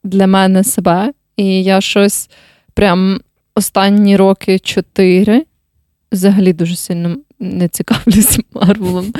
[0.04, 1.14] для мене себе.
[1.38, 2.30] І я щось
[2.74, 3.20] прям
[3.56, 5.46] останні роки чотири
[6.12, 9.14] взагалі дуже сильно не цікавлюся Марвелом.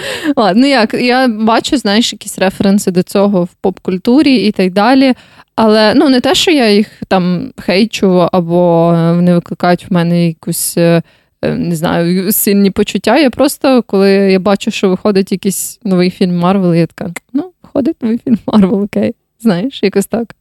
[0.56, 5.14] Ну як, я бачу, знаєш, якісь референси до цього в поп-культурі і так далі.
[5.56, 10.78] Але ну не те, що я їх там хейчу, або вони викликають в мене якусь.
[10.78, 11.02] Е,
[11.42, 13.18] е, не знаю, сильні почуття.
[13.18, 18.04] Я просто, коли я бачу, що виходить якийсь новий фільм Марвел, я така, ну, виходить
[18.04, 19.16] новий фільм Марвел, окей.
[19.40, 20.36] Знаєш, якось так.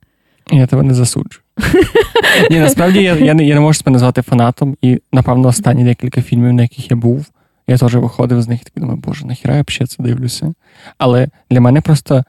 [0.50, 1.40] Я тебе не засуджу.
[2.50, 6.22] Ні, насправді я я, не я не можу себе назвати фанатом, і, напевно, останні декілька
[6.22, 7.26] фільмів, на яких я був,
[7.66, 10.54] я теж виходив з них і такий думаю, боже, нахіра я взагалі це дивлюся.
[10.98, 12.24] Але для мене просто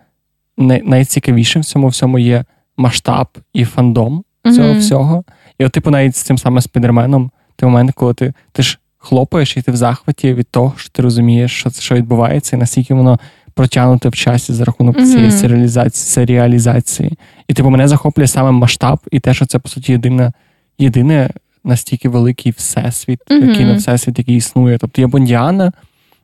[0.58, 2.46] найцікавішим в цьому всьому є
[2.78, 4.80] масштаб і фандом цього mm-hmm.
[4.80, 5.24] всього.
[5.58, 9.58] І от, типу, навіть з цим самим спідерменом, той момент, коли ти ти ж хлопаєш
[9.58, 13.20] і ти в захваті від того, що ти розумієш, що що відбувається, і наскільки воно
[13.56, 15.12] протягнути в часі за рахунок mm-hmm.
[15.12, 17.18] цієї серіалізації, серіалізації.
[17.48, 20.32] І типу мене захоплює саме масштаб і те, що це по суті єдине,
[20.80, 21.30] єдине
[21.64, 23.76] настільки великий всесвіт, mm-hmm.
[23.76, 24.78] всесвіт, який існує.
[24.78, 25.72] Тобто є Бондіана,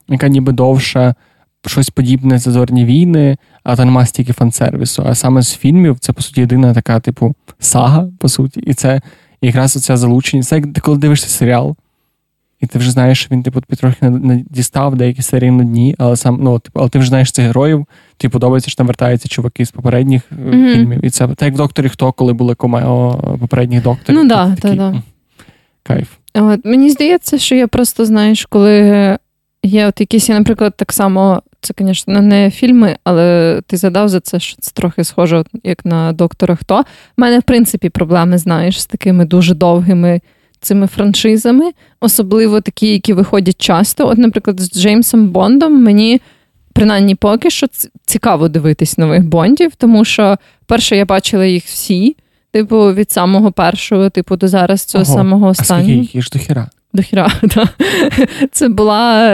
[0.10, 1.16] яка ніби довша,
[1.68, 5.04] щось подібне зазорні війни, а то нема стільки фан-сервісу.
[5.06, 8.60] А саме з фільмів це, по суті, єдина така, типу, сага, по суті.
[8.60, 9.02] І це
[9.42, 10.44] якраз оця залучення.
[10.44, 11.76] Це як коли дивишся серіал,
[12.62, 16.16] і ти вже знаєш, що він, типу, трохи не дістав деякі серії на дні, але
[16.16, 17.86] сам, ну, типу, але ти вже знаєш цих героїв,
[18.18, 20.74] тобі подобається, що там вертаються чуваки з попередніх mm-hmm.
[20.74, 21.06] фільмів.
[21.06, 24.24] І це так як в докторі хто, коли були комео попередніх докторів.
[24.24, 24.96] Ну так, так, так.
[25.84, 26.08] Кайф.
[26.34, 29.18] От, Мені здається, що я просто, знаєш, коли
[29.64, 34.20] є от якісь, я, наприклад, так само, це, звісно, не фільми, але ти задав за
[34.20, 36.80] це, що це трохи схоже, як на доктора Хто.
[36.80, 36.84] У
[37.18, 40.22] мене, в принципі, проблеми, знаєш, з такими дуже довгими
[40.62, 44.08] цими франшизами, особливо такі, які виходять часто.
[44.08, 46.22] От, наприклад, з Джеймсом Бондом мені.
[46.74, 47.68] Принаймні, поки що
[48.06, 52.16] цікаво дивитись нових бондів, тому що перше я бачила їх всі,
[52.52, 55.14] Типу, від самого першого, типу, до зараз цього Ого.
[55.14, 56.02] самого останнього.
[56.02, 56.70] А скільки їх до хіра?
[56.94, 57.68] До хіра, так.
[58.52, 59.28] Це була.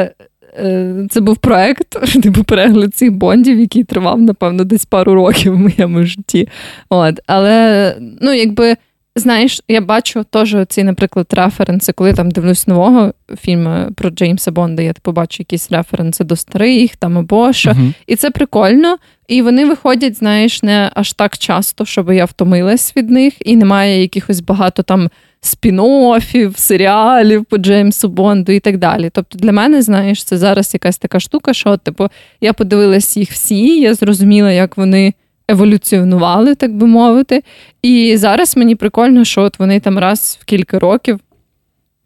[0.60, 5.58] Е, це був проект, типу перегляд цих бондів, який тривав, напевно, десь пару років в
[5.58, 6.50] моєму житті.
[6.90, 7.20] От.
[7.28, 8.76] Але, ну, якби
[9.18, 14.82] Знаєш, я бачу теж ці, наприклад, референси, коли там дивлюсь нового фільму про Джеймса Бонда,
[14.84, 17.70] я типу бачу якісь референси до старих там або що.
[17.70, 17.94] Uh-huh.
[18.08, 18.98] І це прикольно.
[19.28, 24.02] І вони виходять, знаєш, не аж так часто, щоб я втомилась від них, і немає
[24.02, 25.10] якихось багато там
[25.42, 29.10] спін-оффів, серіалів по Джеймсу Бонду і так далі.
[29.14, 32.08] Тобто для мене, знаєш, це зараз якась така штука, що, типу,
[32.42, 35.14] я подивилась їх всі, я зрозуміла, як вони
[35.48, 37.44] еволюціонували, так би мовити.
[37.82, 41.20] І зараз мені прикольно, що от вони там раз в кілька років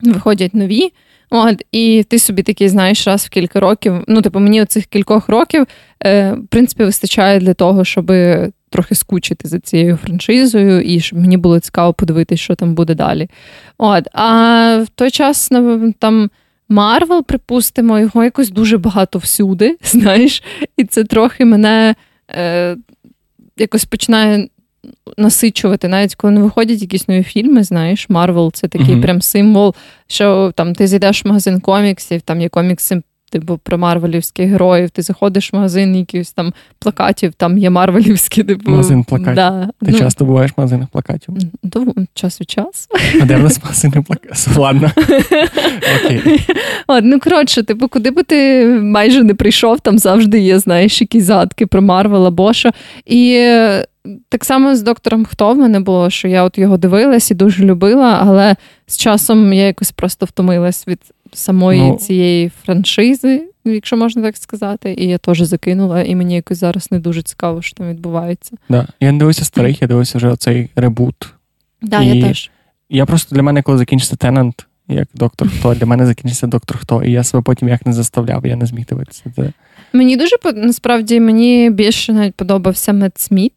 [0.02, 0.94] виходять нові.
[1.30, 4.04] От, І ти собі такий знаєш раз в кілька років.
[4.08, 5.66] Ну, типу, мені оцих кількох років,
[6.06, 8.12] е, в принципі, вистачає для того, щоб
[8.70, 13.30] трохи скучити за цією франшизою, і щоб мені було цікаво подивитися, що там буде далі.
[13.78, 15.52] От, А в той час
[16.00, 16.30] там
[16.70, 20.44] Марвел, припустимо, його якось дуже багато всюди, знаєш,
[20.78, 21.96] і це трохи мене.
[22.30, 22.76] Е,
[23.62, 24.48] якось починає
[25.18, 29.02] насичувати, навіть коли не виходять якісь нові фільми, знаєш, Марвел це такий mm-hmm.
[29.02, 29.76] прям символ,
[30.08, 34.90] що там ти зайдеш в магазин коміксів, там є комікси типу, про марвелівських героїв.
[34.90, 38.72] Ти заходиш в магазин якихось там плакатів, там є марвелівські, типу.
[38.72, 39.36] Магазин плакатів.
[39.36, 39.70] Да.
[39.86, 41.34] Ти ну, часто буваєш в магазинах плакатів?
[41.64, 42.88] До, час від часу.
[43.22, 44.58] А де в нас магазини плакатів?
[44.58, 44.92] Ладно.
[46.06, 46.46] Окей.
[46.88, 51.24] От, ну, коротше, типу, куди би ти майже не прийшов, там завжди є, знаєш, якісь
[51.24, 52.72] згадки про Марвел або що.
[53.06, 53.48] І
[54.30, 57.64] так само з доктором Хто в мене було, що я от його дивилась і дуже
[57.64, 58.56] любила, але
[58.88, 61.00] з часом я якось просто втомилась від
[61.34, 66.58] самої ну, цієї франшизи, якщо можна так сказати, і я теж закинула, і мені якось
[66.58, 68.58] зараз не дуже цікаво, що там відбувається.
[68.70, 68.88] Да.
[69.00, 71.34] Я не дивився старих, я дивився вже оцей ребут.
[71.82, 72.52] Да, і я теж.
[72.90, 77.04] Я просто для мене, коли закінчиться Тенант, як доктор Хто, для мене закінчиться доктор Хто,
[77.04, 79.24] і я себе потім як не заставляв, я не зміг дивитися.
[79.36, 79.52] Це...
[79.94, 83.54] Мені дуже насправді мені більше навіть подобався Мед Сміт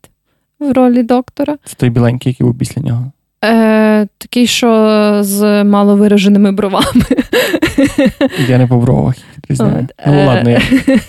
[0.58, 1.58] в ролі доктора.
[1.64, 3.12] Це той біленький, який був після нього.
[3.44, 7.04] Е, Такий, що з маловираженими бровами.
[8.48, 9.14] Я не по бровах
[9.54, 9.88] знаю.
[10.06, 10.60] Ну, е, ладно, я.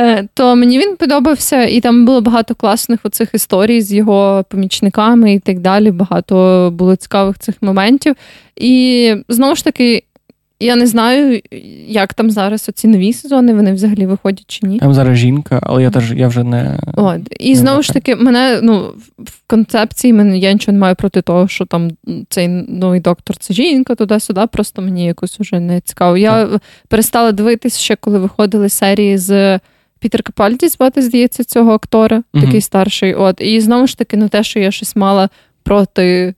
[0.00, 5.32] Е, то мені він подобався, і там було багато класних оцих історій з його помічниками
[5.32, 5.90] і так далі.
[5.90, 8.14] Багато було цікавих цих моментів.
[8.56, 10.04] І знову ж таки,
[10.60, 11.40] я не знаю,
[11.88, 14.78] як там зараз оці нові сезони, вони взагалі виходять чи ні.
[14.78, 16.78] Там зараз жінка, але я теж я вже не.
[16.96, 17.20] От.
[17.40, 21.22] І не знову ж таки, мене ну, в концепції мене я нічого не маю проти
[21.22, 21.90] того, що там
[22.28, 24.46] цей новий доктор це жінка, туди-сюди.
[24.52, 26.16] Просто мені якось уже не цікаво.
[26.16, 26.62] Я так.
[26.88, 29.60] перестала дивитися ще, коли виходили серії з.
[29.98, 33.14] Пітер Капальді звати, здається, цього актора, mm такий старший.
[33.14, 33.40] От.
[33.40, 35.28] І знову ж таки, ну те, що я щось мала
[35.62, 36.34] проти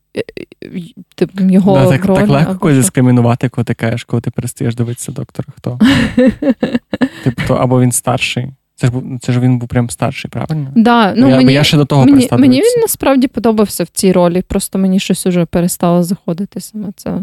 [1.14, 5.12] типу, його да, так, так легко когось дискримінувати, коли ти кажеш, коли ти перестаєш дивитися
[5.12, 5.78] доктора, хто.
[7.24, 8.52] Типу, то або він старший.
[8.74, 10.72] Це ж це ж він був прям старший, правильно?
[10.76, 14.12] Да, ну, я, мені, я ще до того мені, мені він насправді подобався в цій
[14.12, 17.20] ролі, просто мені щось уже перестало заходити саме це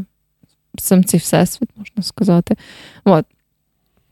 [0.77, 2.55] сам цей всесвіт, можна сказати.
[3.05, 3.25] От.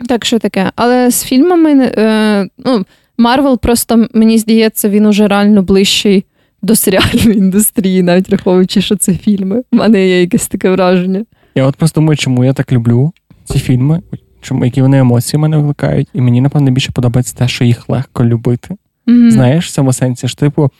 [0.07, 0.71] Так що таке.
[0.75, 2.85] Але з фільмами, е, ну,
[3.17, 6.25] Марвел просто, мені здається, він уже реально ближчий
[6.61, 9.63] до серіальної індустрії, навіть враховуючи, що це фільми.
[9.71, 11.25] У мене є якесь таке враження.
[11.55, 13.13] Я от просто думаю, чому я так люблю
[13.45, 14.01] ці фільми,
[14.41, 17.89] чому які вони емоції в мене викликають, і мені, напевно, більше подобається те, що їх
[17.89, 18.75] легко любити.
[19.07, 19.31] Mm-hmm.
[19.31, 20.71] Знаєш, в цьому сенсі ж, типу,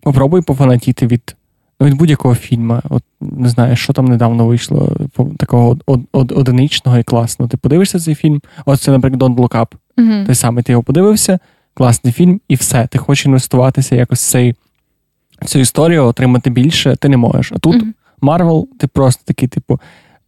[0.00, 1.36] попробуй пофанатіти від
[1.80, 2.80] ну, від будь-якого фільму.
[2.90, 4.96] От не знаю, що там недавно вийшло,
[5.38, 7.48] такого од, од, одиничного і класного.
[7.48, 9.68] Ти подивишся цей фільм, от це, наприклад, Don't Look Up.
[9.96, 10.26] Mm-hmm.
[10.26, 11.38] Той самий ти його подивився,
[11.74, 12.86] класний фільм, і все.
[12.86, 14.54] Ти хочеш інвестуватися якось в цей
[15.44, 17.52] цю історію, отримати більше, ти не можеш.
[17.52, 17.84] А тут
[18.20, 18.78] Марвел, mm-hmm.
[18.78, 19.80] ти просто такий, типу,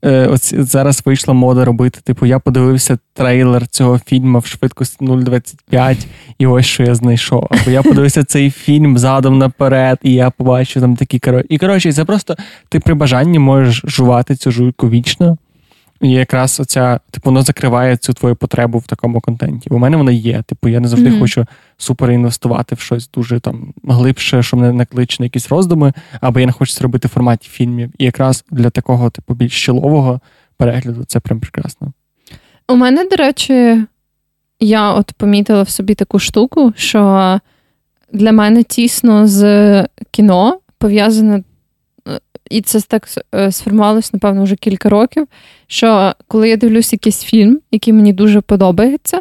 [0.05, 1.98] е, ось зараз вийшла мода робити.
[2.05, 6.07] Типу, я подивився трейлер цього фільму в швидкості 0,25,
[6.38, 7.46] і ось що я знайшов.
[7.50, 11.46] Або я подивився цей фільм задом наперед, і я побачив там такі коротше.
[11.48, 12.37] І коротше, це просто
[12.68, 15.38] ти при бажанні можеш жувати цю жуйку вічно.
[16.00, 19.70] І якраз оця, типу, воно закриває цю твою потребу в такому контенті.
[19.70, 20.42] У мене вона є.
[20.42, 21.20] Типу, я не завжди mm-hmm.
[21.20, 21.46] хочу
[21.78, 26.46] супер інвестувати в щось дуже там глибше, що мене накличе на якісь роздуми, або я
[26.46, 27.90] не хочу це робити в форматі фільмів.
[27.98, 30.20] І якраз для такого, типу, більш щілового
[30.56, 31.92] перегляду це прям прекрасно.
[32.68, 33.85] У мене, до речі,
[34.61, 37.40] я от помітила в собі таку штуку, що
[38.12, 41.42] для мене тісно з кіно пов'язане
[42.50, 45.28] і це так е, сформувалось, напевно, вже кілька років.
[45.66, 49.20] Що коли я дивлюсь якийсь фільм, який мені дуже подобається,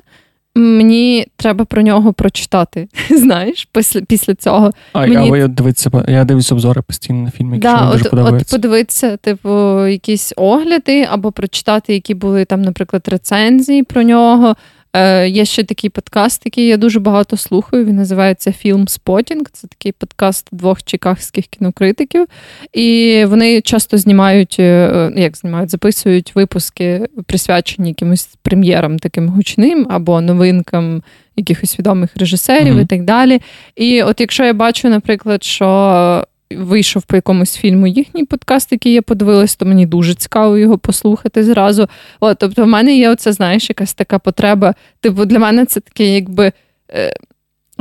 [0.55, 2.88] мені треба про нього прочитати.
[3.10, 4.71] Знаєш, після після цього.
[4.93, 5.39] А мені...
[5.39, 8.55] я дивиться, я дивлюсь обзори постійно на фільми, які да, мені дуже от, подобаються.
[8.55, 14.55] От подивитися, типу, якісь огляди, або прочитати, які були там, наприклад, рецензії про нього.
[14.95, 17.86] Е, Є ще такий подкаст, який я дуже багато слухаю.
[17.86, 19.43] Він називається Фільм Спотінг.
[19.51, 22.25] Це такий подкаст двох чикагських кінокритиків.
[22.73, 30.21] І вони часто знімають, е, як знімають, записують випуски, присвячені якимось прем'єрам таким гучним або
[30.21, 31.03] новинкам
[31.36, 32.84] якихось відомих режисерів mm-hmm.
[32.84, 33.41] і так далі.
[33.75, 39.01] І от якщо я бачу, наприклад, що вийшов по якомусь фільму їхній подкаст, який я
[39.01, 41.88] подивилась, то мені дуже цікаво його послухати зразу.
[42.19, 44.73] От, Тобто, в мене є оце, знаєш, якась така потреба.
[44.99, 46.51] Типу, для мене це таке, якби.
[46.93, 47.13] Е,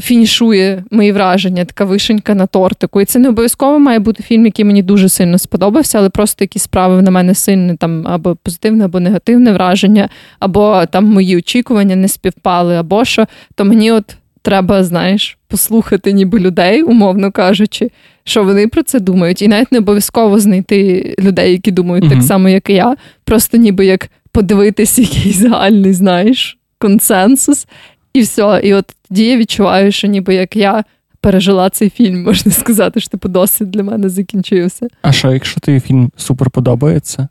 [0.01, 3.01] Фінішує мої враження, така вишенька на тортику.
[3.01, 6.63] І це не обов'язково має бути фільм, який мені дуже сильно сподобався, але просто якісь
[6.63, 12.09] справи на мене сильне там або позитивне, або негативне враження, або там мої очікування не
[12.09, 13.27] співпали, або що.
[13.55, 17.91] То мені от треба, знаєш, послухати ніби людей, умовно кажучи,
[18.25, 19.43] що вони про це думають.
[19.43, 22.97] І навіть не обов'язково знайти людей, які думають mm так само, як і я.
[23.25, 27.67] Просто ніби як подивитись якийсь загальний, знаєш, консенсус,
[28.15, 28.61] і все.
[28.65, 30.85] І от тоді я відчуваю, що ніби як я.
[31.21, 34.89] Пережила цей фільм, можна сказати, що типу досвід для мене закінчився.
[35.03, 37.29] А що, якщо тобі фільм супер подобається,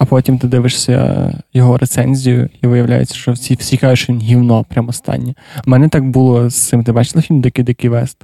[0.00, 4.64] а потім ти дивишся його рецензію, і виявляється, що всі всі кажуть, що він гівно
[4.68, 5.34] прямо останнє.
[5.66, 6.84] У мене так було з цим.
[6.84, 8.16] Ти бачила фільм Дикий Дикий Вест?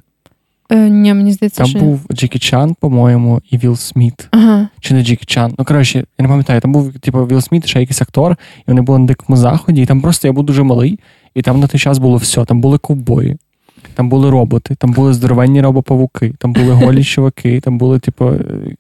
[0.71, 1.79] Е, Ні, мені здається, Там що...
[1.79, 4.29] був Джекі Чан, по-моєму, і Вілл Сміт.
[4.31, 4.69] Ага.
[4.81, 5.55] Чи не Джекі Чан?
[5.59, 8.81] Ну, коротше, я не пам'ятаю, там був типу Вілл Сміт, ще якийсь актор, і вони
[8.81, 11.01] були на дикому заході, і там просто я був дуже малий,
[11.35, 12.45] і там на той час було все.
[12.45, 13.37] Там були ковбої,
[13.97, 18.33] там були роботи, там були здоровенні робопавуки, там були голі чуваки, там були, типу,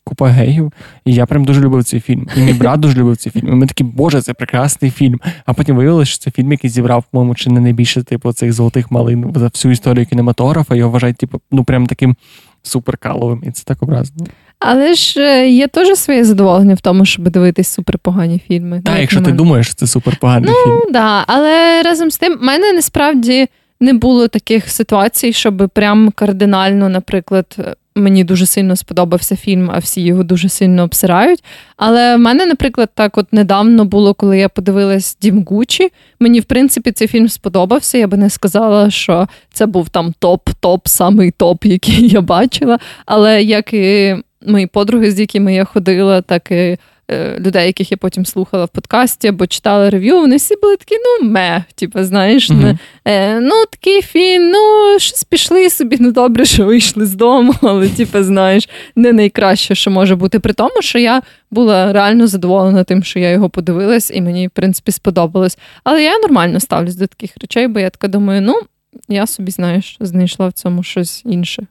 [0.04, 0.72] купа геїв.
[1.04, 2.28] І я прям дуже любив цей фільм.
[2.36, 3.48] І мій брат дуже любив цей фільм.
[3.48, 5.20] І ми такі, боже, це прекрасний фільм.
[5.46, 8.90] А потім виявилося, що це фільм, який зібрав, по-моєму, чи не найбільше, типу, цих золотих
[8.90, 10.74] малин за всю історію кінематографа.
[10.74, 12.16] Його вважають, типу, ну прям таким
[12.62, 13.42] суперкаловим.
[13.46, 14.26] І це так образно.
[14.58, 18.82] Але ж е, є теж своє задоволення в тому, щоб дивитись суперпогані фільми.
[18.84, 20.80] Так, якщо ти думаєш, що це суперпоганий ну, фільм.
[20.86, 23.48] Ну, да, але разом з тим, в мене насправді
[23.80, 30.00] не було таких ситуацій, щоб прям кардинально, наприклад, мені дуже сильно сподобався фільм, а всі
[30.00, 31.44] його дуже сильно обсирають.
[31.76, 35.92] Але в мене, наприклад, так от недавно було, коли я подивилась Дім Гучі.
[36.20, 37.98] Мені, в принципі, цей фільм сподобався.
[37.98, 42.78] Я би не сказала, що це був там топ-топ, самий топ, який я бачила.
[43.06, 46.78] Але як і мої подруги, з якими я ходила, так і
[47.12, 51.28] людей, яких я потім слухала в подкасті або читала рев'ю, вони всі були такі, ну,
[51.28, 52.62] ме, типу, знаєш, mm-hmm.
[52.62, 54.60] не, е, ну, такий фільм, ну,
[54.98, 59.90] щось пішли собі, ну добре, що вийшли з дому, але, типу, знаєш, не найкраще, що
[59.90, 60.40] може бути.
[60.40, 64.50] При тому, що я була реально задоволена тим, що я його подивилась, і мені, в
[64.50, 65.58] принципі, сподобалось.
[65.84, 68.60] Але я нормально ставлюсь до таких речей, бо я така думаю, ну,
[69.08, 71.66] я собі, знаєш, знайшла в цьому щось інше.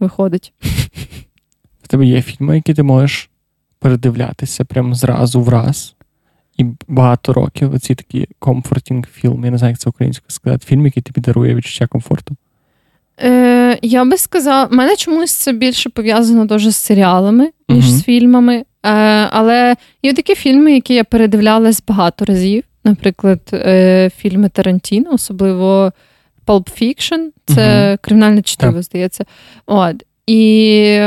[0.00, 0.52] Виходить.
[1.82, 3.30] В тебе є фільми, які ти можеш
[3.84, 5.94] передивлятися прямо зразу в раз.
[6.56, 9.44] І багато років оці такі комфортінг фільм.
[9.44, 10.66] Я не знаю, як це українською сказати.
[10.66, 12.36] Фільм, який тобі дарує відчуття комфорту.
[13.22, 17.88] Е, Я би сказала, в мене чомусь це більше пов'язано дуже з серіалами, ніж uh
[17.88, 18.54] з фільмами.
[18.56, 18.64] Е,
[19.30, 22.64] Але є такі фільми, які я передивлялась багато разів.
[22.84, 25.92] Наприклад, е, фільми Тарантіно, особливо
[26.46, 29.24] Pulp Fiction, це uh кримінальне чтиво, здається.
[29.66, 30.04] От.
[30.26, 30.98] І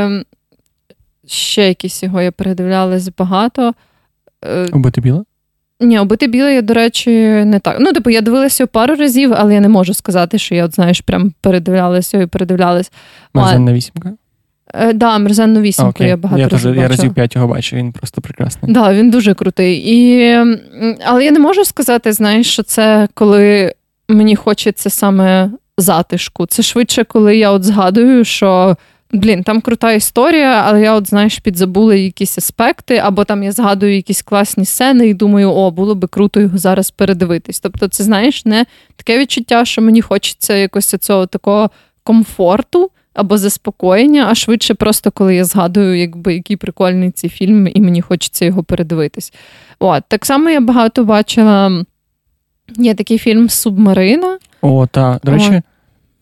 [1.28, 3.74] ще якісь його я передивлялась багато.
[4.44, 5.22] Е, біле?
[5.80, 7.10] Ні, убити біле, я, до речі,
[7.44, 7.76] не так.
[7.80, 11.00] Ну, типу, я дивилася пару разів, але я не можу сказати, що я, от, знаєш,
[11.00, 12.92] прям передивлялася і передивлялась.
[13.34, 14.12] Мерзенна вісімка?
[14.72, 16.76] Так, е, да, мерзенну вісімку я багато я разів.
[16.76, 18.74] Я разів п'ять його бачив, він просто прекрасний.
[18.74, 19.82] Так, да, він дуже крутий.
[19.84, 20.32] І...
[21.04, 23.72] Але я не можу сказати, знаєш, що це коли
[24.08, 26.46] мені хочеться саме затишку.
[26.46, 28.76] Це швидше, коли я от згадую, що
[29.12, 33.94] блін, там крута історія, але я, от знаєш, підзабула якісь аспекти, або там я згадую
[33.96, 37.60] якісь класні сцени і думаю, о, було би круто його зараз передивитись.
[37.60, 41.70] Тобто, це знаєш, не таке відчуття, що мені хочеться якось цього такого
[42.02, 42.90] комфорту.
[43.14, 48.02] Або заспокоєння, а швидше, просто коли я згадую, якби який прикольний цей фільм, і мені
[48.02, 49.32] хочеться його передивитись.
[49.78, 51.84] От, Так само я багато бачила.
[52.76, 54.38] Є такий фільм Субмарина.
[54.60, 55.20] О, так.
[55.24, 55.62] До речі,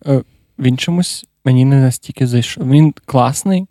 [0.06, 0.22] О.
[0.58, 2.70] він чомусь мені не настільки зайшов.
[2.70, 3.66] Він класний,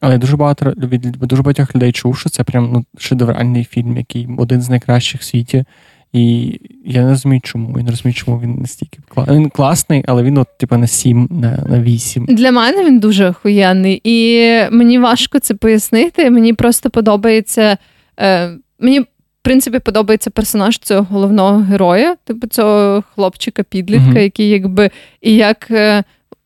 [0.00, 4.28] але дуже багато від дуже багатьох людей чув, що це прям ну, шедевральний фільм, який
[4.38, 5.64] один з найкращих в світі.
[6.12, 6.54] І
[6.84, 7.78] я не розумію, чому.
[7.78, 9.38] Я не розумію, чому він настільки класний.
[9.38, 12.24] Він класний, але він от, типу, на 7, на на 8.
[12.28, 14.00] Для мене він дуже охуєнний.
[14.04, 16.30] І мені важко це пояснити.
[16.30, 17.76] Мені просто подобається.
[18.20, 18.50] Е,
[18.80, 19.06] Мені, в
[19.42, 24.22] принципі, подобається персонаж цього головного героя, типу цього хлопчика-підлітка, mm-hmm.
[24.22, 26.04] який якби і як е,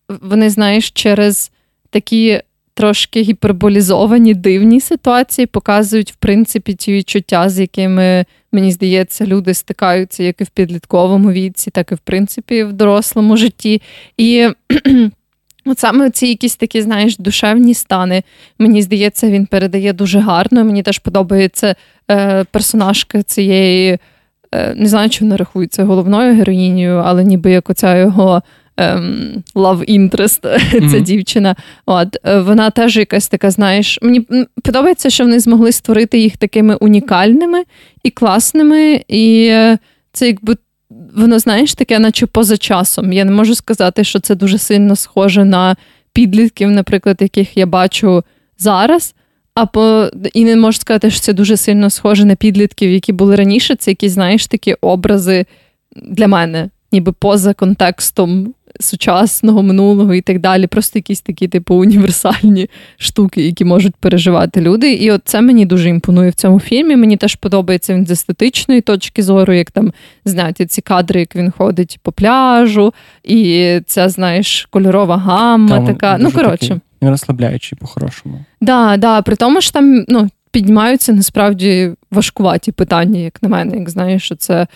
[0.08, 1.50] вони, знаєш, через
[1.90, 2.40] такі
[2.74, 10.22] трошки гіперболізовані дивні ситуації показують, в принципі, ті відчуття, з якими, мені здається, люди стикаються
[10.22, 13.82] як і в підлітковому віці, так і в принципі в дорослому житті.
[14.16, 14.48] І
[15.64, 18.22] От саме ці якісь такі, знаєш, душевні стани,
[18.58, 20.64] мені здається, він передає дуже гарно.
[20.64, 21.74] Мені теж подобається
[22.10, 23.98] е, персонажка цієї,
[24.52, 28.42] е, не знаю, чи вона рахується головною героїнею, але ніби як оця його
[29.54, 30.90] love interest, mm-hmm.
[30.90, 31.56] ця дівчина.
[31.86, 34.26] От е, Вона теж якась така, знаєш, мені
[34.62, 37.62] подобається, що вони змогли створити їх такими унікальними
[38.02, 39.04] і класними.
[39.08, 39.78] І е,
[40.12, 40.56] це якби.
[41.16, 43.12] Воно, знаєш, таке, наче поза часом.
[43.12, 45.76] Я не можу сказати, що це дуже сильно схоже на
[46.12, 48.24] підлітків, наприклад, яких я бачу
[48.58, 49.14] зараз.
[49.54, 53.36] А по і не можу сказати, що це дуже сильно схоже на підлітків, які були
[53.36, 53.74] раніше.
[53.74, 55.46] Це якісь, знаєш, такі образи
[55.96, 60.66] для мене, ніби поза контекстом сучасного минулого і так далі.
[60.66, 64.92] Просто якісь такі, типу, універсальні штуки, які можуть переживати люди.
[64.92, 66.96] І от це мені дуже імпонує в цьому фільмі.
[66.96, 69.92] Мені теж подобається він з естетичної точки зору, як там
[70.24, 72.94] знаєте, ці кадри, як він ходить по пляжу,
[73.24, 76.18] і ця, знаєш, кольорова гамма там така.
[76.20, 76.80] Ну, коротше.
[77.02, 78.44] Він розслабляючий по-хорошому.
[78.60, 83.90] Да, да, при тому ж там ну, піднімаються насправді важкуваті питання, як на мене, як
[83.90, 84.66] знаєш, що це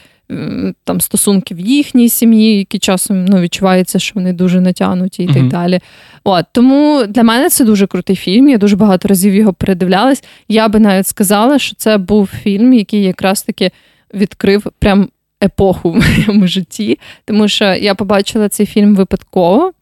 [0.84, 5.34] там стосунки в їхній сім'ї, які часом ну, відчувається, що вони дуже натягнуті і mm-hmm.
[5.34, 5.80] так далі.
[6.24, 8.48] От Тому для мене це дуже крутий фільм.
[8.48, 10.24] Я дуже багато разів його передивлялась.
[10.48, 13.70] Я би навіть сказала, що це був фільм, який якраз таки
[14.14, 15.08] відкрив прям
[15.44, 19.72] епоху в моєму житті, тому що я побачила цей фільм випадково.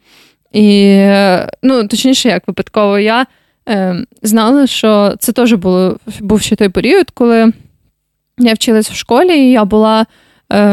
[0.53, 0.97] І,
[1.63, 3.27] ну, точніше, як випадково, я
[3.69, 7.53] е, знала, що це теж було, був ще той період, коли
[8.39, 10.07] я вчилась в школі, і я була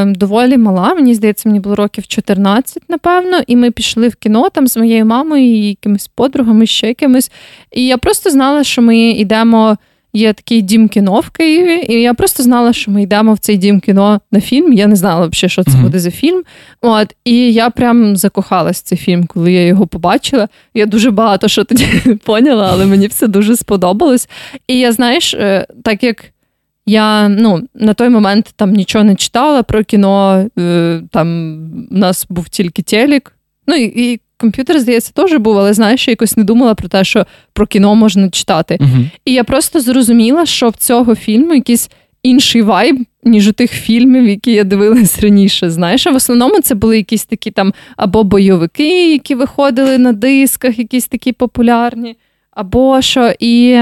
[0.06, 0.94] доволі мала.
[0.94, 5.06] Мені здається, мені було років 14, напевно, і ми пішли в кіно там з моєю
[5.06, 7.32] мамою і якимись подругами, ще якимись.
[7.72, 9.78] І я просто знала, що ми йдемо.
[10.14, 13.58] Є такий дім кіно в Києві, і я просто знала, що ми йдемо в цей
[13.58, 14.74] дім кіно на фільм.
[14.74, 15.82] Я не знала взагалі, що це mm-hmm.
[15.82, 16.44] буде за фільм.
[16.82, 20.48] От і я прям закохалась в цей фільм, коли я його побачила.
[20.74, 21.86] Я дуже багато що тоді
[22.26, 24.30] поняла, але мені все дуже сподобалось.
[24.68, 26.26] І я знаєш, е, так як
[26.86, 30.46] я ну, на той момент там нічого не читала про кіно.
[30.60, 31.58] Е, там
[31.92, 33.36] у нас був тільки телек.
[33.68, 37.04] Ну і, і комп'ютер, здається, теж був, але знаєш, я якось не думала про те,
[37.04, 38.78] що про кіно можна читати.
[38.82, 41.90] uh І я просто зрозуміла, що в цього фільму якийсь
[42.24, 45.70] інший вайб, ніж у тих фільмів, які я дивилась раніше.
[45.70, 50.80] Знаєш, а в основному це були якісь такі там або бойовики, які виходили на дисках,
[50.80, 52.18] якісь такі популярні,
[52.52, 53.34] або що.
[53.40, 53.80] І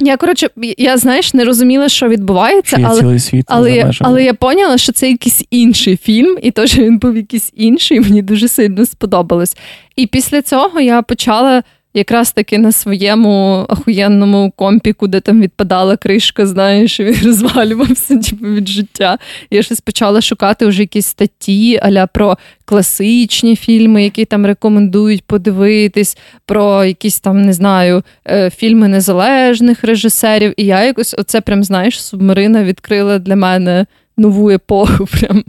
[0.00, 4.24] я коротше, я знаєш, не розуміла, що відбувається, що але цілий світ але, я, але
[4.24, 8.22] я поняла, що це якийсь інший фільм, і то, що він був якийсь інший, мені
[8.22, 9.56] дуже сильно сподобалось.
[9.96, 11.62] І після цього я почала
[11.94, 18.68] якраз таки на своєму ахуєнному компі, куди там відпадала кришка, знаєш, він розвалювався типу, від
[18.68, 19.18] життя.
[19.50, 26.18] Я щось почала шукати вже якісь статті аля про класичні фільми, які там рекомендують подивитись,
[26.46, 30.54] про якісь там, не знаю, е, фільми незалежних режисерів.
[30.56, 33.86] І я якось оце прям, знаєш, субмарина відкрила для мене
[34.16, 35.06] нову епоху.
[35.20, 35.44] Прям.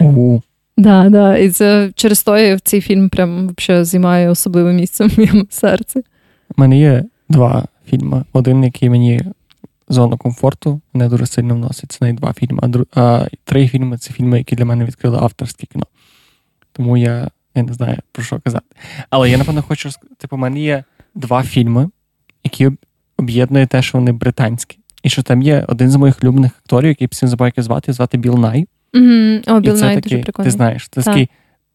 [0.00, 0.42] Ого.
[0.76, 1.36] Да, да.
[1.36, 5.98] І це через то цей фільм прям взагалі займає особливе місце в моєму серці.
[5.98, 8.24] У мене є два фільми.
[8.32, 9.20] Один, який мені
[9.88, 11.92] зону комфорту не дуже сильно вносить.
[11.92, 12.86] Це не два фільми, а, дру...
[12.94, 15.86] а три фільми це фільми, які для мене відкрили авторське кіно.
[16.72, 18.76] Тому я я не знаю про що казати.
[19.10, 21.88] Але я, напевно, хочу типу, у мене є два фільми,
[22.44, 22.70] які
[23.16, 24.78] об'єднують те, що вони британські.
[25.02, 28.38] І що там є один з моїх улюблених акторів, який всім забуває звати, звати Біл
[28.38, 28.66] Най.
[29.46, 30.50] О, Біл Най дуже прикольний.
[30.50, 31.28] Ти знаєш, це такий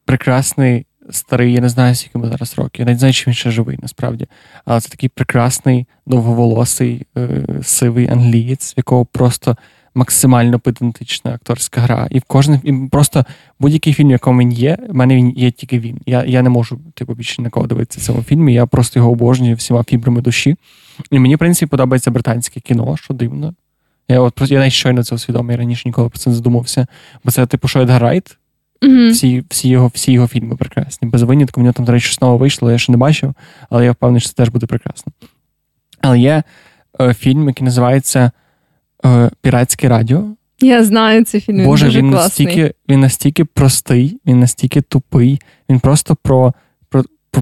[0.05, 2.85] прекрасний старий, я не знаю, скільки йому зараз років.
[2.87, 4.27] Я не знаю, чи він ще живий, насправді.
[4.65, 9.57] Але це такий прекрасний, довговолосий, е, сивий англієць, в якого просто
[9.95, 12.07] максимально педантична акторська гра.
[12.11, 13.25] І в кожен і просто
[13.59, 15.97] будь-який фільм, в якому він є, в мене він є тільки він.
[16.05, 18.53] Я я не можу типу, більше нікого дивитися в цьому фільмі.
[18.53, 20.55] Я просто його обожнюю всіма фібрами душі.
[21.11, 23.53] І мені, в принципі, подобається британське кіно, що дивно.
[24.11, 26.87] Я от я навіть щойно це усвідомив, я раніше ніколи про це не задумався.
[27.23, 28.37] Бо це, типу, що Едгар Райт,
[28.81, 29.11] Mm-hmm.
[29.11, 31.07] Всі всі, його всі його фільми прекрасні.
[31.07, 33.33] Без винятку, в нього там, до речі, знову вийшло, я ще не бачив,
[33.69, 35.13] але я впевнений, що це теж буде прекрасно.
[36.01, 36.43] Але є
[37.01, 38.31] е, фільм, який називається
[39.05, 40.23] е, Піратське радіо.
[40.59, 41.65] Я знаю цей фільм.
[41.65, 42.45] Боже, він, він класний.
[42.47, 45.41] настільки він настільки простий, він настільки тупий.
[45.69, 46.53] Він просто про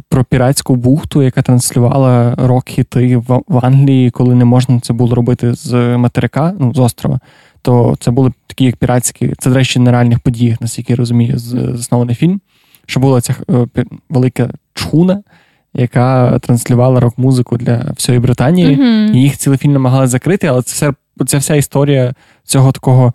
[0.10, 5.54] про, піратську бухту, яка транслювала рок-хіти в, в Англії, коли не можна це було робити
[5.54, 7.20] з материка, ну, з острова
[7.62, 11.40] то це були такі, як піратські, це, до речі, на реальних подіях, наскільки я розумію,
[11.40, 12.42] заснований фільм.
[12.86, 15.24] Що була ця е, велика чхуна,
[15.74, 18.78] яка транслювала рок-музику для всієї Британії.
[18.78, 19.16] Mm-hmm.
[19.16, 20.94] І їх цілий фільм намагалися закрити, але це все,
[21.26, 22.14] це вся історія
[22.44, 23.14] цього такого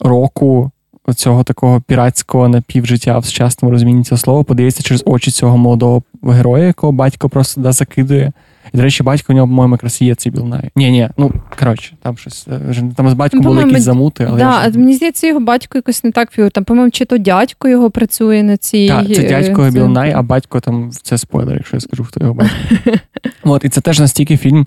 [0.00, 0.70] року,
[1.14, 6.64] цього такого піратського напівжиття в сучасному розумінні цього слова, подається через очі цього молодого героя,
[6.64, 8.32] якого батько просто да, закидує.
[8.74, 10.70] І, до речі, батько у нього, по-моєму, якраз є цей білнай.
[10.76, 14.38] Ні, ні, ну коротше, там щось е, там з батьком ну, були якісь замути, але
[14.38, 14.78] да, вже...
[14.78, 16.30] мені здається, його батько якось не так.
[16.52, 18.88] Там, по-моєму, чи то дядько його працює на цій.
[18.88, 19.70] Так, це дядько це...
[19.70, 22.56] Білнай, а батько там це спойлер, якщо я скажу, хто його батько.
[23.44, 24.66] От, і це теж настільки фільм.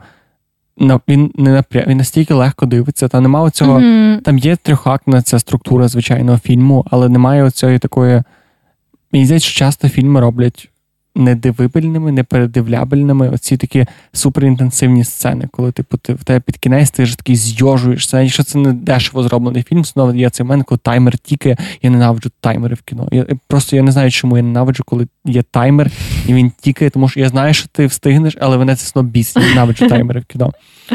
[0.77, 1.85] Він не напря...
[1.87, 3.79] він настільки легко дивиться, та немає цього.
[3.79, 4.21] Mm-hmm.
[4.21, 8.23] Там є трьохактна ця структура звичайного фільму, але немає оцієї такої.
[9.11, 10.70] Мені здається, що часто фільми роблять
[11.15, 13.29] недивибельними, непередивлябельними.
[13.29, 18.21] Оці такі суперінтенсивні сцени, коли типу, ти в тебе під кінець ти ж такий зйожуєшся.
[18.21, 21.57] Якщо це не дешево зроблений фільм, знову є цей момент, коли таймер тікає.
[21.81, 23.07] Я ненавиджу таймери в кіно.
[23.11, 25.91] Я Просто я не знаю, чому я ненавиджу, коли є таймер
[26.27, 29.11] і він тікає, тому що я знаю, що ти встигнеш, але мене це сно.
[29.15, 30.51] Я ненавиджу таймери в кіно.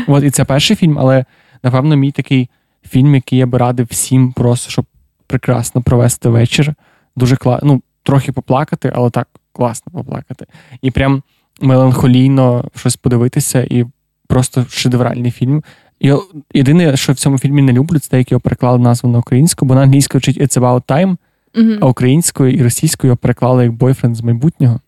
[0.06, 1.24] От і це перший фільм, але
[1.62, 2.48] напевно мій такий
[2.88, 4.84] фільм, який я би радив всім, просто щоб
[5.26, 6.74] прекрасно провести вечір.
[7.16, 7.68] Дуже класно.
[7.68, 10.46] Ну, трохи поплакати, але так класно поплакати.
[10.82, 11.22] І прям
[11.60, 13.84] меланхолійно щось подивитися, і
[14.26, 15.62] просто шедевральний фільм.
[16.00, 16.12] І
[16.54, 19.66] Єдине, що в цьому фільмі не люблю, це те, як його переклали назву на українську,
[19.66, 21.16] бо на англійську вчить It's About Time,
[21.54, 21.78] mm-hmm.
[21.80, 24.80] а українською і російською його переклали як бойфренд з майбутнього.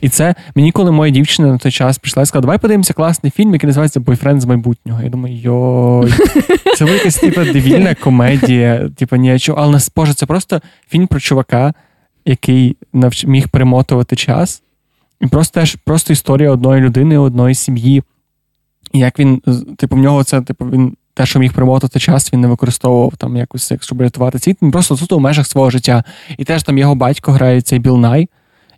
[0.00, 3.32] І це мені, коли моя дівчина на той час прийшла і сказала, давай подивимося класний
[3.36, 5.02] фільм, який називається Бойфренд з майбутнього.
[5.02, 6.12] Я думаю, йой,
[6.76, 9.58] це якась типу, дивільна комедія, типу, ніячого.
[9.60, 11.74] Але Боже, це просто фільм про чувака,
[12.24, 13.24] який навч...
[13.24, 14.62] міг перемотувати час.
[15.20, 18.02] І просто теж просто історія одної людини, одної сім'ї.
[18.92, 19.42] І як він,
[19.76, 23.36] типу, в нього це, типу, він те, що міг перемотати час, він не використовував там
[23.36, 24.58] якось, щоб рятувати світ.
[24.62, 26.04] Він просто тут у межах свого життя.
[26.38, 28.28] І теж там його батько грає цей Біл Най.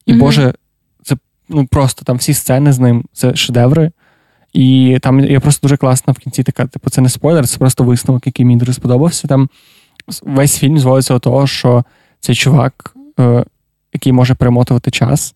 [0.06, 0.18] І mm-hmm.
[0.18, 0.54] Боже,
[1.02, 1.16] це
[1.48, 3.90] ну просто там всі сцени з ним, це шедеври.
[4.52, 7.84] І там є просто дуже класна в кінці така, типу, це не спойлер, це просто
[7.84, 9.28] висновок, який мені дуже сподобався.
[9.28, 9.48] Там
[10.22, 11.84] весь фільм зводиться до того, що
[12.20, 12.95] цей чувак
[13.92, 15.34] який може перемотувати час,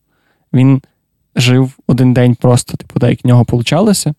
[0.53, 0.83] він
[1.37, 4.15] жив один день просто, типу, так як в нього получалося,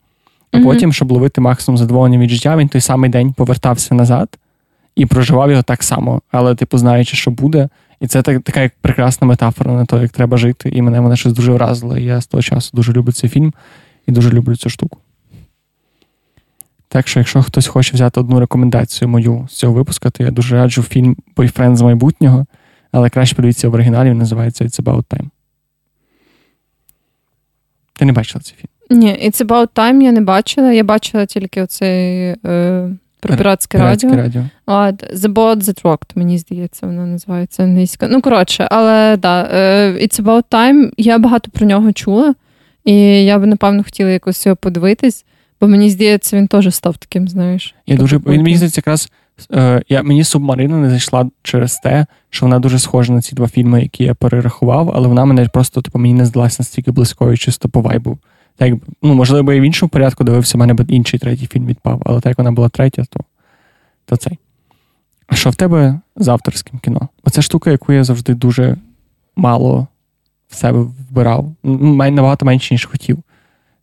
[0.51, 0.63] а mm-hmm.
[0.63, 4.37] потім, щоб ловити максимум задоволення від життя, він той самий день повертався назад
[4.95, 7.69] і проживав його так само, але, типу, знаючи, що буде.
[7.99, 10.69] І це так, така як прекрасна метафора на те, як треба жити.
[10.69, 11.97] І мене мене щось дуже вразило.
[11.97, 13.53] І я з того часу дуже люблю цей фільм
[14.07, 14.97] і дуже люблю цю штуку.
[16.87, 20.55] Так що, якщо хтось хоче взяти одну рекомендацію мою з цього випуску, то я дуже
[20.55, 22.45] раджу фільм Бойфренд з майбутнього.
[22.91, 25.29] Але краще подивіться в оригіналі, він називається It's About Time.
[27.93, 28.99] Ти не бачила цей фільм?
[28.99, 30.71] Ні, It's About Time я не бачила.
[30.71, 32.89] Я бачила тільки оцей е,
[33.19, 34.15] про піратське радіо.
[34.15, 34.43] радіо.
[34.65, 38.07] От, The Boat That Rocked, мені здається, воно називається англійська.
[38.11, 42.35] Ну, коротше, але да, е, It's About Time, я багато про нього чула,
[42.85, 42.93] і
[43.25, 45.25] я б, напевно, хотіла якось його подивитись,
[45.61, 47.75] бо мені здається, він теж став таким, знаєш.
[47.87, 49.11] Я дуже, Він мені здається, якраз
[49.53, 53.47] Е, я, Мені Субмарина не зайшла через те, що вона дуже схожа на ці два
[53.47, 57.69] фільми, які я перерахував, але вона мене просто типу, мені не здалася настільки близькою, чисто
[57.69, 58.17] по вайбу.
[58.57, 62.01] Так, ну, Можливо, я в іншому порядку дивився, в мене б інший третій фільм відпав,
[62.05, 63.19] але так як вона була третя, то
[64.05, 64.39] то цей.
[65.27, 67.09] А що в тебе з авторським кіно?
[67.23, 68.77] Оце штука, яку я завжди дуже
[69.35, 69.87] мало
[70.49, 71.51] в себе вбирав.
[71.63, 73.19] Набагато менше, ніж хотів.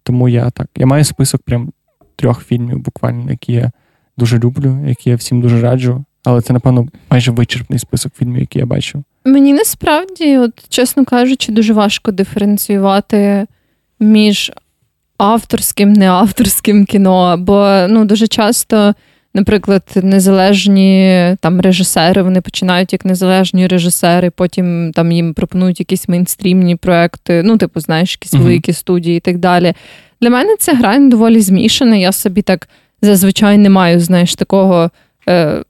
[0.03, 0.69] Тому я так.
[0.77, 1.73] Я маю список прям
[2.17, 3.71] трьох фільмів, буквально, які я
[4.19, 6.05] дуже люблю, які я всім дуже раджу.
[6.25, 9.03] Але це, напевно, майже вичерпний список фільмів, які я бачив.
[9.25, 13.47] Мені насправді, от, чесно кажучи, дуже важко диференціювати
[14.01, 14.53] між
[15.19, 17.37] авторським, неавторським кіно.
[17.39, 18.95] Бо ну, дуже часто,
[19.35, 26.77] наприклад, незалежні там режисери, вони починають як незалежні режисери, потім там їм пропонують якісь мейнстрімні
[26.77, 28.43] проекти, ну, типу, знаєш, якісь uh-huh.
[28.43, 29.75] великі студії і так далі.
[30.21, 31.97] Для мене це грань доволі змішана.
[31.97, 32.69] Я собі так
[33.03, 34.91] зазвичай не маю, знаєш, такого.
[35.29, 35.65] Е,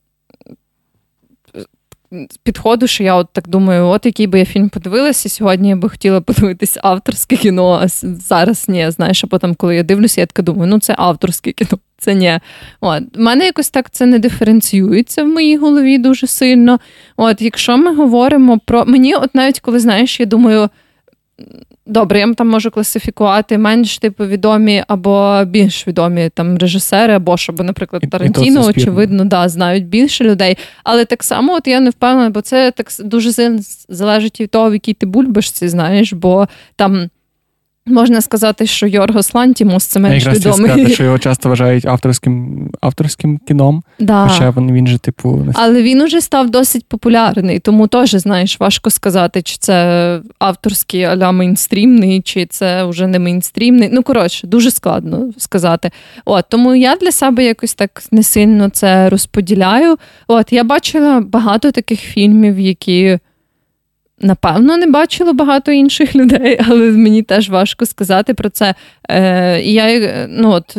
[2.43, 5.89] підходу, що я от так думаю, от який би я фільм подивилася, сьогодні я би
[5.89, 7.89] хотіла подивитись авторське кіно, а
[8.29, 8.91] зараз ні.
[8.91, 12.41] Знаєш, а потім, коли я дивлюся, я така думаю, ну це авторське кіно, це ні.
[12.81, 13.03] От.
[13.17, 16.81] У мене якось так це не диференціюється в моїй голові дуже сильно.
[17.17, 20.69] От, Якщо ми говоримо про мені, от навіть коли знаєш, я думаю.
[21.89, 27.53] Добре, я там можу класифікувати менш типу відомі або більш відомі там режисери, або ж,
[27.53, 30.59] або, наприклад, Тарантіно, очевидно, да, знають більше людей.
[30.85, 33.59] Але так само, от я не впевнена, бо це так дуже
[33.89, 37.11] залежить від того, в якій ти бульбашці, знаєш, бо там
[37.89, 40.69] Можна сказати, що Йоргос Лантімус це менш Я відомий.
[40.69, 43.83] сказати, що його часто вважають авторським авторським кіном.
[43.99, 44.29] Да.
[44.29, 48.91] Хоча він, він же, типу, Але він уже став досить популярний, тому теж, знаєш, важко
[48.91, 53.89] сказати, чи це авторський аля мейнстрімний, чи це вже не мейнстрімний.
[53.93, 55.91] Ну, коротше, дуже складно сказати.
[56.25, 59.97] От, Тому я для себе якось так не сильно це розподіляю.
[60.29, 63.19] От, Я бачила багато таких фільмів, які.
[64.21, 68.75] Напевно, не бачила багато інших людей, але мені теж важко сказати про це.
[69.09, 70.77] Е, я ну от,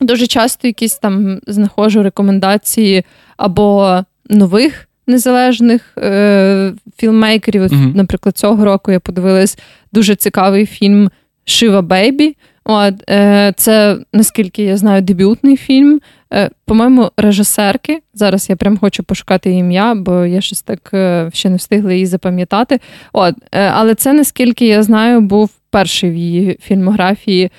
[0.00, 3.04] дуже часто якісь там знаходжу рекомендації
[3.36, 3.98] або
[4.30, 7.62] нових незалежних е, фільммейкерів.
[7.62, 7.96] Mm-hmm.
[7.96, 9.58] Наприклад, цього року я подивилась
[9.92, 11.10] дуже цікавий фільм
[11.44, 12.36] Шива Бейбі.
[12.64, 16.00] От, е, Це, наскільки я знаю, дебютний фільм.
[16.34, 18.02] Е, По-моєму, режисерки.
[18.14, 22.06] Зараз я прям хочу пошукати ім'я, бо я щось так е, ще не встигла її
[22.06, 22.80] запам'ятати.
[23.12, 27.50] От, е, Але це, наскільки я знаю, був перший в її фільмографії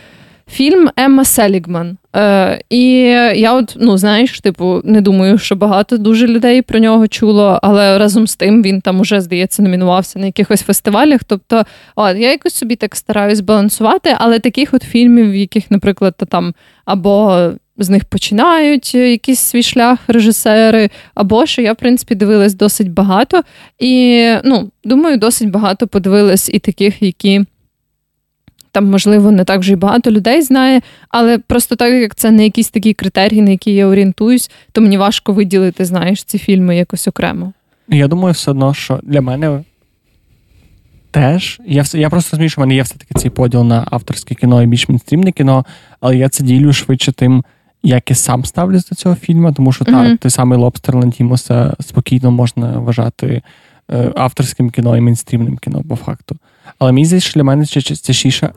[0.47, 1.97] фільм Емма Селігман.
[2.15, 2.83] Е, І
[3.35, 7.97] я, от, ну, знаєш, типу, не думаю, що багато дуже людей про нього чуло, але
[7.97, 11.21] разом з тим він там уже, здається, номінувався на якихось фестивалях.
[11.23, 11.63] Тобто,
[11.95, 16.53] от, я якось собі так стараюсь балансувати, але таких от фільмів, в яких, наприклад, там
[16.85, 17.49] або.
[17.77, 23.41] З них починають якийсь свій шлях режисери, або що я, в принципі, дивилась досить багато.
[23.79, 27.45] І ну, думаю, досить багато подивилась і таких, які
[28.73, 32.43] там, можливо, не так вже й багато людей знає, але просто так як це не
[32.43, 37.07] якісь такі критерії, на які я орієнтуюсь, то мені важко виділити, знаєш, ці фільми якось
[37.07, 37.53] окремо.
[37.87, 39.63] Я думаю, все одно, що для мене
[41.11, 41.61] теж.
[41.65, 44.63] Я все, я просто розумію, що в мене є все-таки цей поділ на авторське кіно
[44.63, 45.65] і більш мінстрімне кіно,
[45.99, 47.43] але я це ділю швидше тим,
[47.83, 50.09] як я сам ставлюсь до цього фільму, тому що mm-hmm.
[50.09, 53.41] так, той самий Лобстер Лантімуса спокійно можна вважати
[53.91, 56.37] е, авторським кіно і мейнстрімним кіно, по факту.
[56.79, 58.53] Але мені здається, що для мене частіше,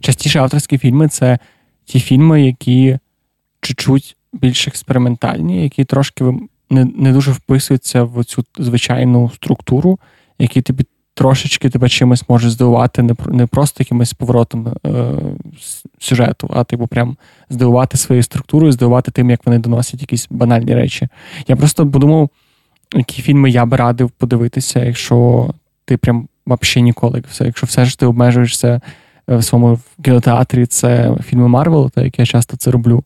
[0.00, 1.38] частіше авторські фільми це
[1.84, 2.98] ті фільми, які
[3.60, 6.24] чуть-чуть більш експериментальні, які трошки
[6.70, 9.98] не не дуже вписуються в цю звичайну структуру,
[10.38, 10.84] які тобі
[11.14, 15.12] трошечки тебе чимось може здивувати, не не просто якимось поворотом е,
[15.98, 17.16] сюжету, а типу прям
[17.50, 21.08] здивувати своєю структурою, здивувати тим, як вони доносять якісь банальні речі.
[21.48, 22.30] Я просто подумав,
[22.94, 25.48] які фільми я би радив подивитися, якщо
[25.90, 27.22] ти прям взагалі ніколи.
[27.30, 27.44] Все.
[27.44, 28.80] Якщо все ж ти обмежуєшся
[29.30, 33.04] е, в своєму кінотеатрі, це фільми Марвел, так як я часто це роблю,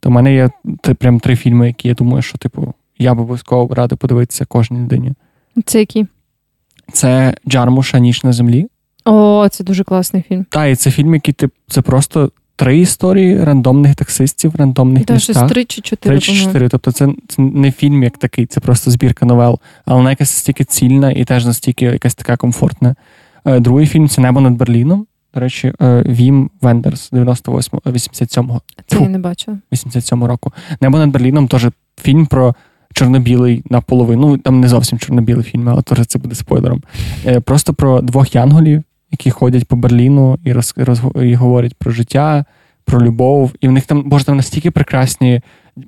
[0.00, 0.50] то в мене є
[0.98, 5.12] прям три фільми, які я думаю, що типу, я б обов'язково радий подивитися кожній людині.
[5.64, 6.06] Це які?
[6.92, 8.66] Це Джармуша Ніч на землі.
[9.04, 10.46] О, це дуже класний фільм.
[10.50, 15.48] Так, і це фільм, який ти це просто три історії рандомних таксистів, рандомних да, містах.
[15.48, 16.16] Три чи чотири.
[16.16, 16.68] Три чи чотири.
[16.68, 20.64] Тобто це, це не фільм як такий, це просто збірка новел, але вона якась настільки
[20.64, 22.94] цільна і теж настільки якась така комфортна.
[23.44, 25.06] Е, другий фільм це Небо над Берліном.
[25.34, 28.60] До речі, е, Вім Вендерс 98 87-го.
[28.86, 29.58] Це я не бачу.
[29.72, 30.52] 87 року.
[30.80, 31.66] Небо над Берліном теж
[32.02, 32.54] фільм про
[32.94, 34.28] чорно-білий наполовину.
[34.28, 36.82] Ну, там не зовсім чорно-білий фільм, але теж це буде спойлером.
[37.26, 38.82] Е, просто про двох янголів,
[39.12, 42.44] які ходять по Берліну і роз, роз, і говорять про життя,
[42.84, 43.52] про любов.
[43.60, 45.40] І в них там, боже, там настільки прекрасні.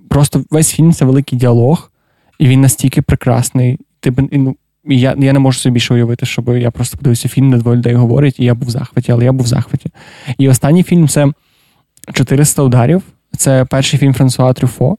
[0.08, 1.90] Просто весь фільм це великий діалог,
[2.38, 3.78] і він настільки прекрасний.
[4.00, 7.56] Ти ну, я я не можу собі більше уявити, щоб я просто подивився фільм, де
[7.56, 9.90] двоє людей говорять, і я був в захваті, але я був в захваті.
[10.38, 11.32] І останній фільм це
[12.12, 13.02] 400 ударів.
[13.36, 14.96] Це перший фільм Франсуа Трюфо.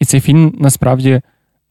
[0.00, 1.20] І цей фільм насправді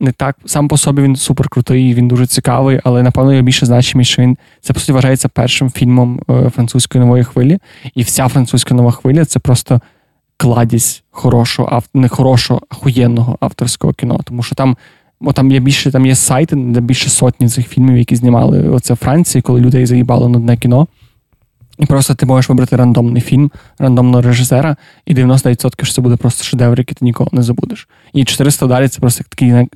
[0.01, 3.65] не так сам по собі він супер крутий, він дуже цікавий, але напевно є більше
[3.65, 7.59] значимість, що він це по суті вважається першим фільмом е, французької нової хвилі.
[7.95, 9.81] І вся французька нова хвиля це просто
[10.37, 14.19] кладість хорошого, не хорошого, ахуєнного авторського кіно.
[14.23, 14.77] Тому що там
[15.21, 18.93] бо там є більше там є сайти, де більше сотні цих фільмів, які знімали оце
[18.93, 20.87] в Франції, коли людей заїбало на одне кіно.
[21.81, 24.75] І просто ти можеш вибрати рандомний фільм, рандомного режисера,
[25.05, 27.87] і 99% що це буде просто шедевр, який ти ніколи не забудеш.
[28.13, 29.69] І 400 далі це просто як такий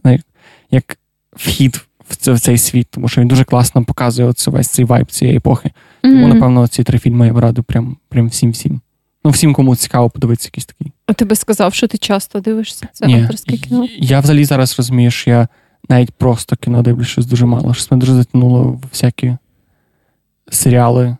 [0.71, 0.97] як
[1.35, 5.37] вхід в цей світ, тому що він дуже класно показує оце, весь цей вайб цієї
[5.37, 5.71] епохи.
[6.01, 6.33] Тому, mm-hmm.
[6.33, 8.81] напевно, ці три фільми я б радив прям, прям всім-всім.
[9.23, 10.91] Ну, всім, кому цікаво подивитися якийсь такий.
[11.07, 13.87] А ти би сказав, що ти часто дивишся це Ні, авторське кіно?
[13.97, 15.47] Я взагалі зараз розумію, що я
[15.89, 17.73] навіть просто кіно дивлюсь щось дуже мало.
[17.73, 19.37] Щось мене дуже затягнуло в всякі
[20.49, 21.17] серіали,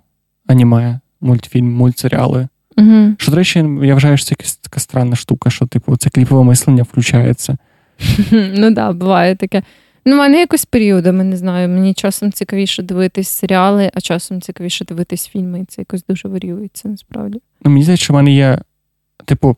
[0.47, 2.47] аніме, мультфільм, мультсеріали.
[2.77, 3.15] Угу.
[3.17, 6.43] Що, до речі, я вважаю, що це якась така странна штука, що, типу, це кліпове
[6.43, 7.57] мислення включається.
[8.31, 9.63] Ну так, да, буває таке.
[10.05, 11.69] Ну, в мене якось періодами, не знаю.
[11.69, 16.87] Мені часом цікавіше дивитись серіали, а часом цікавіше дивитись фільми, і це якось дуже варіюється
[16.89, 17.41] насправді.
[17.63, 18.59] Ну, Мені здається, що в мене є,
[19.25, 19.57] типу,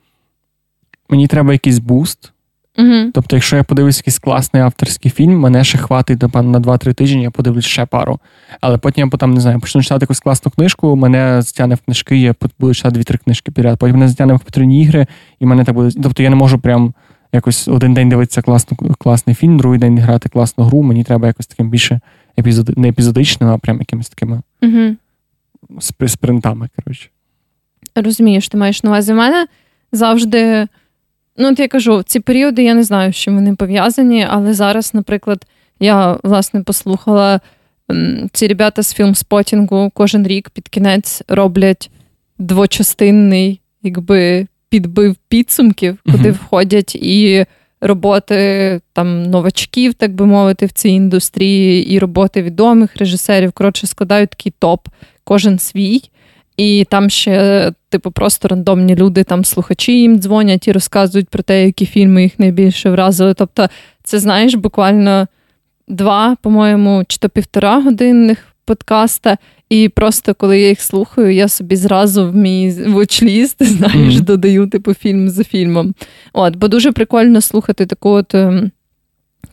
[1.10, 2.32] мені треба якийсь буст.
[2.78, 3.12] Угу.
[3.14, 7.24] Тобто, якщо я подивлюсь якийсь класний авторський фільм, мене ще хватить напевно, на 2-3 тижні,
[7.24, 8.20] я подивлюсь ще пару.
[8.62, 12.18] Але потім я потім, не знаю, почну читати якусь класну книжку, мене затягне в книжки,
[12.18, 13.80] я буду читати 2-3 книжки підряд.
[13.80, 15.08] Потім мене затягне в комп'ютерні ігри,
[15.40, 16.00] і мене так буде.
[16.04, 16.94] Тобто я не можу прям
[17.34, 20.84] якось один день дивитися класну, класний фільм, другий день грати класну гру.
[20.84, 22.00] Мені треба якось таким більше
[22.40, 24.96] епізоди, не епізодичним, а прям якимись такими угу.
[26.08, 26.70] спринтами.
[26.76, 27.10] коротше.
[27.96, 29.48] Розумієш, ти маєш на увазі в мене
[29.92, 30.68] завжди.
[31.38, 35.46] Ну, от я кажу, ці періоди я не знаю, що вони пов'язані, але зараз, наприклад,
[35.80, 37.40] я власне послухала
[38.32, 41.90] ці ребята з фільмспотінгу кожен рік під кінець роблять
[42.40, 46.34] двочастинний, якби підбив підсумків, куди uh-huh.
[46.34, 47.46] входять і
[47.82, 53.52] роботи там новачків, так би мовити, в цій індустрії, і роботи відомих режисерів.
[53.52, 54.88] Коротше, складають такий топ,
[55.24, 56.02] кожен свій.
[56.58, 61.66] І там ще, типу, просто рандомні люди, там слухачі їм дзвонять і розказують про те,
[61.66, 63.34] які фільми їх найбільше вразили.
[63.34, 63.68] Тобто,
[64.04, 65.28] це знаєш, буквально
[65.88, 69.38] два, по-моєму, чи то півтора годинних подкаста.
[69.70, 74.22] І просто коли я їх слухаю, я собі зразу в мій вочліст, знаєш, mm-hmm.
[74.22, 75.94] додаю типу фільм за фільмом.
[76.34, 78.72] От, бо дуже прикольно слухати таку от ем,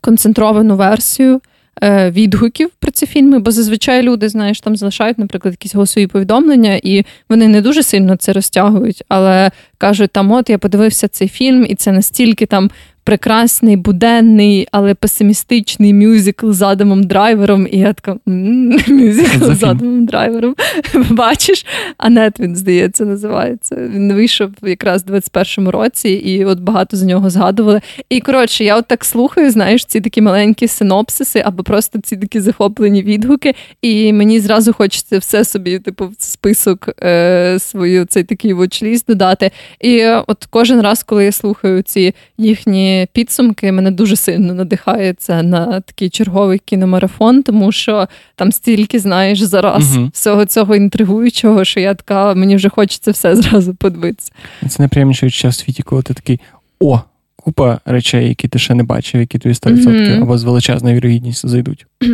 [0.01, 1.41] концентровану версію.
[1.83, 6.81] Е, відгуків про ці фільми, бо зазвичай люди, знаєш, там залишають, наприклад, якісь голосові повідомлення,
[6.83, 11.67] і вони не дуже сильно це розтягують, але кажуть, там, от я подивився цей фільм,
[11.69, 12.71] і це настільки там
[13.05, 17.69] прекрасний, буденний, але песимістичний мюзикл з Адамом Драйвером.
[17.71, 20.55] І я така мюзикл з Адамом Драйвером.
[21.11, 21.67] Бачиш,
[21.99, 23.77] Анет він, здається, називається.
[23.95, 27.81] Він вийшов якраз у 21-му році, і от багато за нього згадували.
[28.09, 32.41] І коротше, я от так слухаю, знаєш, ці такі маленькі синопсиси, або просто ці такі
[32.41, 33.55] захоплені відгуки.
[33.83, 39.51] І мені зразу хочеться все собі, типу, в список е, свою цей такий вочліст додати.
[39.81, 45.81] І от кожен раз, коли я слухаю ці їхні підсумки мене дуже сильно надихається на
[45.81, 50.11] такий черговий кіномарафон, тому що там стільки знаєш зараз угу.
[50.13, 54.33] всього цього інтригуючого, що я така, мені вже хочеться все зразу подивитися.
[54.69, 56.41] Це найприємніше відчуття в світі, коли ти такий
[56.81, 57.01] о.
[57.37, 60.23] Купа речей, які ти ще не бачив, які тобі 100% mm-hmm.
[60.23, 61.87] або з величезною вірогідністю зайдуть.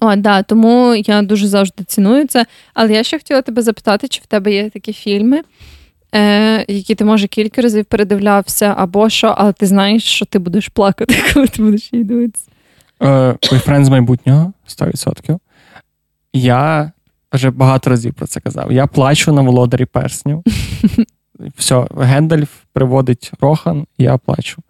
[0.00, 2.46] О, да, Тому я дуже завжди ціную це.
[2.74, 5.40] Але я ще хотіла тебе запитати, чи в тебе є такі фільми,
[6.14, 10.68] е, які ти може кілька разів передивлявся, або що, але ти знаєш, що ти будеш
[10.68, 12.46] плакати, коли ти будеш її дивитися.
[13.50, 15.38] Бойфренд з майбутнього 100%.
[16.32, 16.92] Я
[17.32, 18.72] вже багато разів про це казав.
[18.72, 20.42] Я плачу на володарі перснів.
[21.56, 24.62] Все, Гендальф приводить Рохан, я плачу.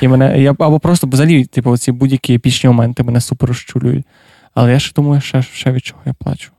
[0.00, 4.06] І мене, я, Або просто взагалі, типу, ці будь-які епічні моменти мене супер розчулюють.
[4.54, 6.50] Але я ще думаю, ще, ще від чого я плачу.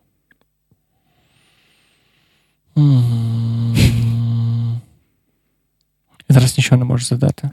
[6.29, 7.49] Я зараз нічого не можу задати.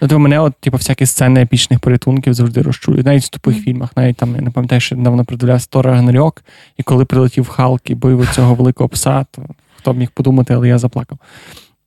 [0.00, 3.06] Тобто мене, от, типу, всякі сцени епічних порятунків завжди розчулюють.
[3.06, 6.44] Навіть в тупих фільмах, навіть там, я не пам'ятаю, що недавно придивлявся Тора Рагнарьок,
[6.76, 9.42] і коли прилетів Халк і бив цього великого пса, то
[9.76, 11.18] хто б міг подумати, але я заплакав.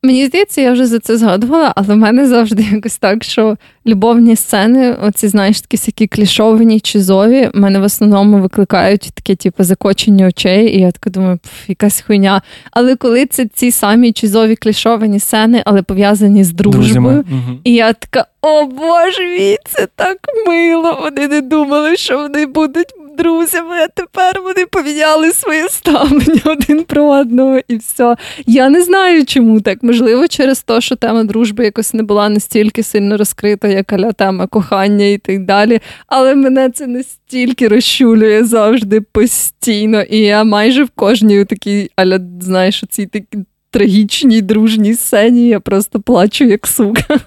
[0.06, 4.36] Мені здається, я вже за це згадувала, але в мене завжди якось так, що любовні
[4.36, 10.28] сцени, оці, знаєш, такі всякі клішовані чи зові, мене в основному викликають таке, типу, закочення
[10.28, 12.42] очей, і я така думаю, пф, якась хуйня.
[12.72, 17.60] Але коли це ці самі чизові клішовані сцени, але пов'язані з дружбою, угу.
[17.64, 21.00] і я така, о боже мій, це так мило.
[21.02, 27.06] Вони не думали, що вони будуть друзями, а тепер вони поміняли своє ставлення один про
[27.06, 28.16] одного і все.
[28.46, 29.84] Я не знаю, чому так.
[29.84, 34.48] Можливо, через те, що тема дружби якось не була настільки сильно розкрита, як аля тема
[34.48, 35.80] кохання і так далі.
[36.08, 40.02] Але мене це настільки розчулює завжди постійно.
[40.02, 43.46] І я майже в кожній такій, аля, знаєш, цій такій
[43.76, 47.20] трагічній дружній сцені я просто плачу, як сука.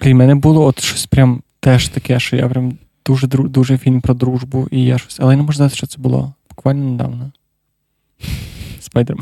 [0.00, 4.14] Для мене було от щось прям теж таке, що я прям дуже дуже фільм про
[4.14, 5.20] дружбу, і я щось.
[5.20, 7.32] Але я не можу знати, що це було буквально недавно.
[8.80, 9.16] Спайдер.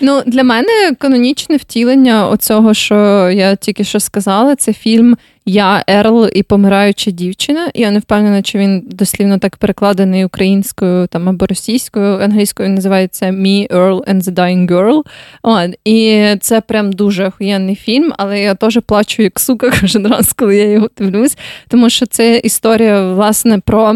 [0.00, 2.94] Ну, для мене канонічне втілення оцього, що
[3.30, 5.16] я тільки що сказала, це фільм
[5.46, 7.70] Я Ерл і помираюча дівчина.
[7.74, 13.68] Я не впевнена, чи він дослівно так перекладений українською там або російською, англійською називається Me,
[13.68, 15.02] Earl and the Dying Girl.
[15.42, 20.32] От, І це прям дуже охуєнний фільм, але я теж плачу як сука кожен раз,
[20.32, 21.38] коли я його дивлюсь,
[21.68, 23.94] тому що це історія, власне, про.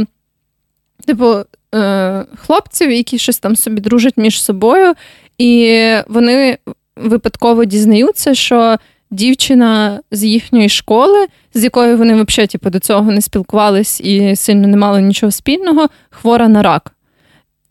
[1.07, 1.35] Типу,
[1.75, 4.95] е, хлопців, які щось там собі дружать між собою,
[5.39, 6.59] і вони
[6.97, 8.77] випадково дізнаються, що
[9.11, 14.69] дівчина з їхньої школи, з якою вони взагалі типу, до цього не спілкувались і сильно
[14.69, 16.93] не мали нічого спільного, хвора на рак.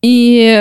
[0.02, 0.54] І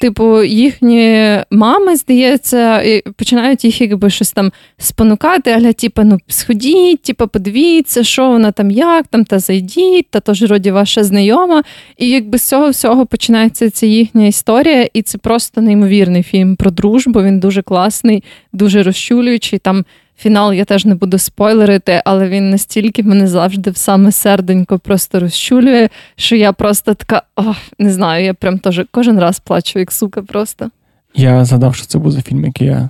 [0.00, 2.82] типу, їхні мами, здається,
[3.16, 8.70] починають їх якби щось там спонукати, але типу, ну сходіть, типу, подивіться, що вона там,
[8.70, 11.62] як там, та зайдіть, та то роді ваша знайома.
[11.98, 16.70] І якби з цього всього починається ця їхня історія, і це просто неймовірний фільм про
[16.70, 17.22] дружбу.
[17.22, 19.58] Він дуже класний, дуже розчулюючий.
[19.58, 19.84] Там
[20.18, 25.20] Фінал я теж не буду спойлерити, але він настільки мене завжди в саме серденько просто
[25.20, 29.92] розчулює, що я просто така, ох, не знаю, я прям теж кожен раз плачу, як
[29.92, 30.70] сука, просто.
[31.14, 32.88] Я згадав, що це був за фільм, який я.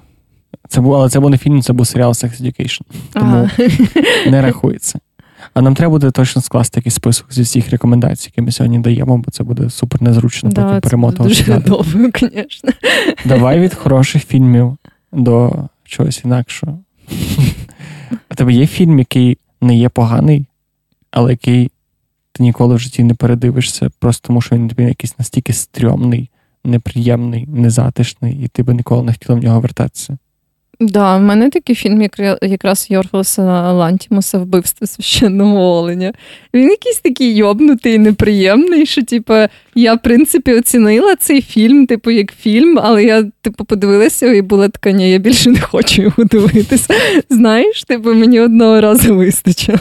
[0.68, 2.80] Це був, але це був не фільм, це був серіал Sex Education.
[3.12, 3.50] Тому ага.
[4.30, 4.98] не рахується.
[5.54, 9.18] А нам треба буде точно скласти якийсь список зі всіх рекомендацій, які ми сьогодні даємо,
[9.18, 11.34] бо це буде супер незручно да, потім перемотувати.
[11.34, 11.84] Дуже довго,
[12.20, 12.70] звісно.
[13.24, 14.76] Давай від хороших фільмів
[15.12, 15.52] до
[15.84, 16.78] чогось інакшого.
[18.30, 20.46] У тебе є фільм, який не є поганий,
[21.10, 21.70] але який
[22.32, 26.30] ти ніколи в житті не передивишся, просто тому що він тобі якийсь настільки стрьомний,
[26.64, 30.18] неприємний, незатишний, і ти би ніколи не хотіла в нього вертатися.
[30.80, 32.08] Да, в мене такий фільм,
[32.42, 36.12] якраз Йорфлеса Лантімуса вбивство священного оленя.
[36.54, 39.34] Він якийсь такий йобнутий, неприємний, що, типу,
[39.74, 44.68] я, в принципі, оцінила цей фільм, типу, як фільм, але я, типу, подивилася і була
[44.68, 46.94] така, ні, я більше не хочу його дивитися.
[47.30, 49.78] Знаєш, типу, мені одного разу вистачило.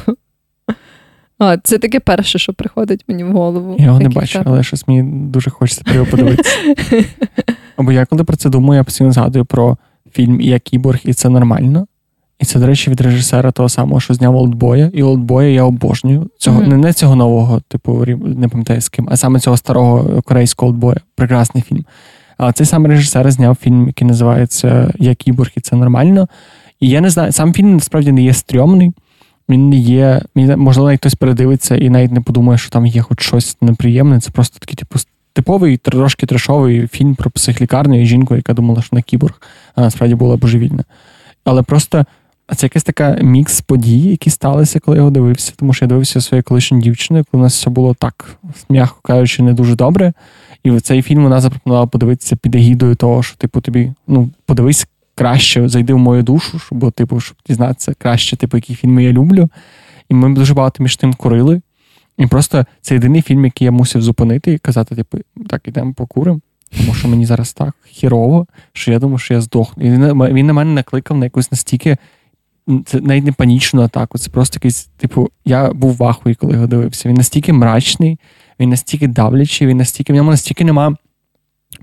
[1.40, 3.76] А, Це таке перше, що приходить мені в голову.
[3.80, 6.58] Я його не бачу, але щось мені дуже хочеться про його подивитися.
[7.76, 9.78] Або я коли про це думаю, я постійно згадую про
[10.16, 11.88] фільм Я кіборг, і це нормально.
[12.40, 14.92] І це, до речі, від режисера того самого, що зняв Олдбоя.
[14.94, 16.30] І Олдбоя я обожнюю.
[16.38, 16.68] Цього mm-hmm.
[16.68, 20.98] не, не цього нового, типу, не пам'ятаю з ким, а саме цього старого корейського Олдбоя.
[21.16, 21.86] Прекрасний фільм.
[22.38, 26.28] А цей самий режисер зняв фільм, який називається Я кіборг, і це нормально.
[26.80, 28.94] І я не знаю, сам фільм насправді не є стрьомний.
[29.50, 33.22] Він не є, можливо, навіть хтось передивиться і навіть не подумає, що там є хоч
[33.22, 34.20] щось неприємне.
[34.20, 35.00] Це просто такий, типу,
[35.36, 39.42] типовий трошки трешовий фільм про психлікарню і жінку, яка думала, що на кіборг,
[39.76, 40.84] а насправді була божевільна.
[41.44, 42.06] Але просто
[42.56, 46.22] це якась така мікс подій, які сталися, коли я його дивився, тому що я дивився
[46.22, 48.38] своєю колишньою дівчиною, коли у нас все було так,
[48.70, 50.14] м'яко кажучи, не дуже добре.
[50.64, 54.88] І в цей фільм вона запропонувала подивитися під егідою того, що, типу, тобі ну, подивись
[55.16, 59.50] краще, зайди в мою душу, щоб, типу, щоб дізнатися краще, типу, які фільми я люблю.
[60.10, 61.62] І ми дуже багато між тим курили.
[62.18, 66.40] І просто це єдиний фільм, який я мусив зупинити і казати, типу, так, ідемо покуримо,
[66.78, 69.86] тому що мені зараз так хірово, що я думаю, що я здохну.
[69.86, 69.92] І
[70.34, 71.98] він, на мене накликав на якусь настільки.
[72.86, 76.68] Це навіть не панічну атаку, це просто якийсь, типу, я був в ахуї, коли його
[76.68, 77.10] дивився.
[77.10, 78.20] Він настільки мрачний,
[78.60, 80.96] він настільки давлячий, він настільки, в ньому настільки нема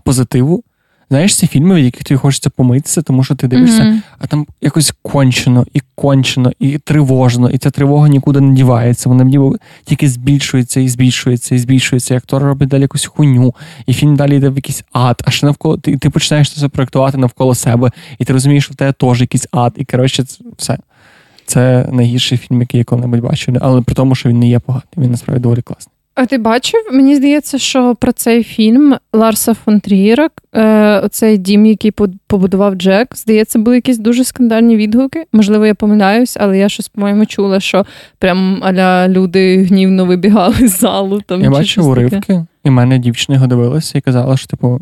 [0.05, 0.65] позитиву,
[1.13, 4.01] Знаєш, ці фільми, в яких тобі хочеться помитися, тому що ти дивишся, mm-hmm.
[4.19, 9.09] а там якось кончено, і кончено, і тривожно, і ця тривога нікуди не дівається.
[9.09, 12.15] Вона ніби тільки збільшується і збільшується, і збільшується.
[12.15, 13.55] І актор робить далі якусь хуйню,
[13.87, 15.23] і фільм далі йде в якийсь ад.
[15.25, 18.77] А ще навколо ти ти починаєш це проєктувати навколо себе, і ти розумієш, що в
[18.77, 19.73] тебе теж якийсь ад.
[19.77, 20.79] І коротше, це все.
[21.47, 24.87] Це найгірший фільм, який я коли-небудь бачив, але при тому, що він не є поганий.
[24.97, 25.92] Він насправді доволі класний.
[26.15, 26.81] А ти бачив?
[26.93, 31.91] Мені здається, що про цей фільм Ларса фон Трієра, е, оцей дім, який
[32.27, 35.25] побудував Джек, здається, були якісь дуже скандальні відгуки.
[35.33, 37.87] Можливо, я помиляюсь, але я щось, по-моєму, чула, що
[38.19, 41.21] прям аля люди гнівно вибігали з залу.
[41.21, 44.81] Там, Я бачив уривки, і в мене дівчина його дивилася і казала, що типу,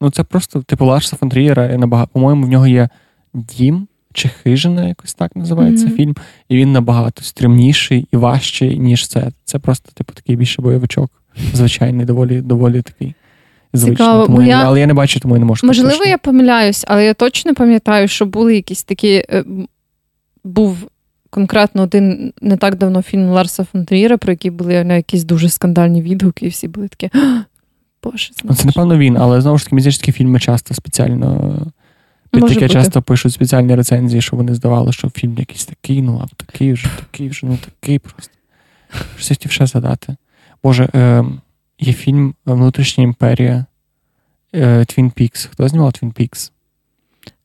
[0.00, 2.88] ну це просто типу Ларса фон Трієра, і набагато, по-моєму, в нього є
[3.34, 5.96] дім чи хижина, якось так називається mm-hmm.
[5.96, 6.16] фільм,
[6.48, 9.30] і він набагато стрімніший і важчий, ніж це.
[9.44, 11.10] Це просто, типу, такий більше бойовичок.
[11.54, 13.14] Звичайний, доволі доволі такий.
[13.74, 14.64] Цікаво, тому я...
[14.64, 15.66] Але я не бачу, тому я не можу.
[15.66, 16.06] Можливо, точно.
[16.06, 19.24] я помиляюсь, але я точно пам'ятаю, що були якісь такі.
[19.30, 19.44] Е,
[20.44, 20.76] був
[21.30, 26.02] конкретно один не так давно фільм Ларса фон Трієра, про який були якісь дуже скандальні
[26.02, 27.10] відгуки, і всі були такі.
[28.02, 28.58] Боже, знаєш.
[28.58, 31.52] Це, напевно, він, але знову ж таки, мізичні фільми часто спеціально
[32.32, 32.68] бути.
[32.68, 36.88] часто пишуть спеціальні рецензії, що вони здавали, що фільм якийсь такий, ну а такий вже,
[36.96, 38.32] такий вже, ну такий просто.
[39.16, 40.16] Щось хотів ще задати.
[40.62, 41.24] Боже, е,
[41.78, 43.64] є фільм Внутрішня імперія,
[44.54, 45.48] Twin Peaks.
[45.50, 46.50] Хто знімав Twin Peaks?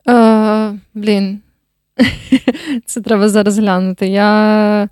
[0.08, 1.40] Е, Блін.
[2.86, 4.08] Це треба зараз глянути.
[4.08, 4.90] Я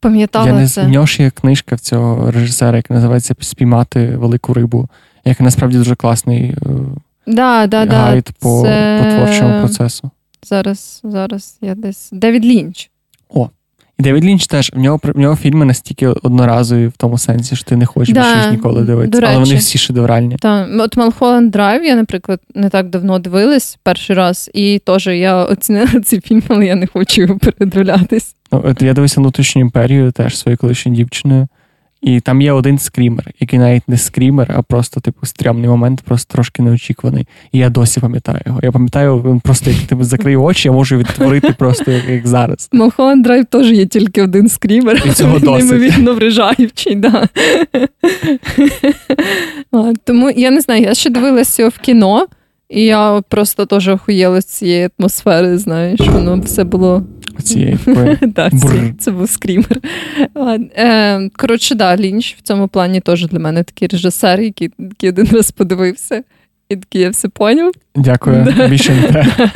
[0.00, 0.84] пам'ятала Я не це.
[0.84, 4.88] В нього ж є книжка в цього режисера, яка називається Спіймати велику рибу,
[5.24, 6.54] яка насправді дуже класний
[7.26, 7.96] Да, да, да.
[7.96, 9.00] гайд по, це...
[9.02, 10.10] по творчому процесу.
[10.42, 12.08] Зараз, зараз я десь.
[12.12, 12.90] Девід Лінч.
[13.98, 17.64] І Девід Лінч теж в нього в нього фільми настільки одноразові в тому сенсі, що
[17.64, 19.26] ти не хочеш Да, більше ніколи дивитися.
[19.26, 20.36] Але вони всі шедевральні.
[20.36, 25.44] Та, от Малхолланд Драйв, я, наприклад, не так давно дивилась перший раз, і теж я
[25.44, 28.34] оцінила цей фільм, але я не хочу його передивлятись.
[28.52, 31.48] Ну, от я дивився внутрішню імперію теж своєю колишньою дівчиною.
[32.02, 36.32] І там є один скрімер, який навіть не скрімер, а просто, типу, стрьомний момент, просто
[36.34, 37.26] трошки неочікуваний.
[37.52, 38.60] І я досі пам'ятаю його.
[38.62, 42.68] Я пам'ятаю, він просто як типу, закрию очі, я можу відтворити просто як, як зараз.
[42.72, 45.70] Малхолланд Драйв теж є тільки один скрімер, І цього він досить.
[45.70, 46.94] неймовірно вражаючий.
[46.94, 47.28] Да.
[50.04, 52.26] Тому я не знаю, я ще дивилася його в кіно,
[52.70, 57.04] і я просто теж охуєла з цієї атмосфери, знаєш, воно все було
[57.42, 58.16] Цієї такої.
[58.34, 58.52] Так,
[58.98, 59.80] це, був скрімер.
[60.76, 64.70] Е, коротше, да, Лінч в цьому плані теж для мене такий режисер, який,
[65.02, 66.22] один раз подивився,
[66.68, 67.72] і такий я все поняв.
[67.94, 68.54] Дякую.
[68.68, 69.50] Більше не треба.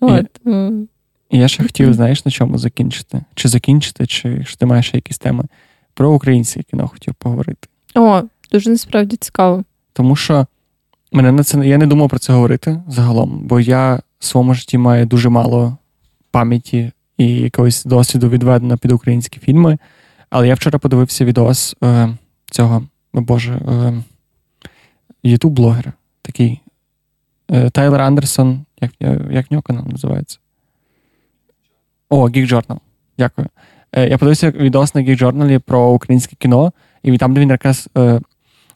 [1.30, 3.20] Я ще хотів, знаєш, на чому закінчити?
[3.34, 5.44] Чи закінчити, чи що ти маєш якісь теми?
[5.94, 7.68] Про українське кіно хотів поговорити.
[7.94, 8.22] О,
[8.52, 9.64] дуже насправді цікаво.
[9.92, 10.46] Тому що
[11.12, 14.78] мене на це я не думав про це говорити загалом, бо я в своєму житті
[14.78, 15.76] маю дуже мало
[16.30, 19.78] пам'яті і якогось досвіду відведено під українські фільми.
[20.30, 22.08] Але я вчора подивився відос е,
[22.50, 24.02] цього, о Боже, е,
[25.24, 25.92] ютуб-блогера,
[26.22, 26.60] такий
[27.50, 28.92] е, Тайлер Андерсон, як,
[29.30, 30.38] як в нього канал називається?
[32.08, 32.78] О, Geek Journal.
[33.18, 33.48] Дякую.
[33.92, 37.88] Е, я подивився відос на Geek Journal про українське кіно, і там, де він якраз
[37.96, 38.20] е,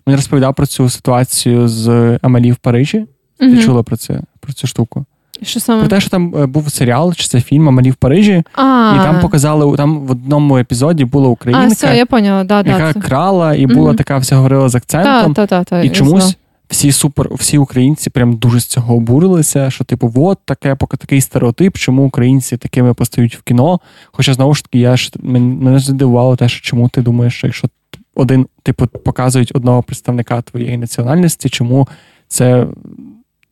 [0.07, 3.07] він розповідав про цю ситуацію з Амалі в Парижі.
[3.39, 3.63] Ти Мгм.
[3.63, 5.05] чула про це, про цю штуку?
[5.43, 5.81] Що саме?
[5.81, 9.05] Про те, що там е, був серіал, чи це фільм Амалі в Парижі, а, і
[9.05, 13.01] там показали, там в одному епізоді була а, все, я поняла, да, да, яка це.
[13.01, 13.97] крала і була Мгм.
[13.97, 15.35] така вся говорила з акцентом.
[15.35, 16.35] Та, та, та, та, і чомусь знала.
[16.69, 21.21] всі супер, всі українці прям дуже з цього обурилися, що, типу, от таке, поки такий
[21.21, 23.81] стереотип, чому українці такими постають в кіно.
[24.13, 27.69] Хоча знову ж таки, я ж мене здивувало те, що чому ти думаєш, що якщо
[28.15, 31.89] один, типу, показують одного представника твоєї національності, чому
[32.29, 32.67] це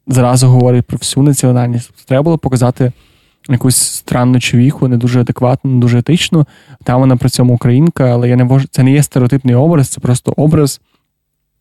[0.06, 1.90] зразу говорить про всю національність?
[2.06, 2.92] Треба було показати
[3.48, 6.46] якусь странну човіху, не дуже адекватну, не дуже етичну.
[6.84, 8.66] Там вона при цьому українка, але я не можу.
[8.70, 10.80] Це не є стереотипний образ, це просто образ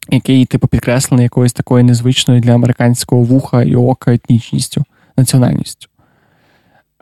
[0.10, 4.84] який, типу, підкреслений якоюсь такою незвичною для американського вуха і ока етнічністю,
[5.18, 5.88] національністю.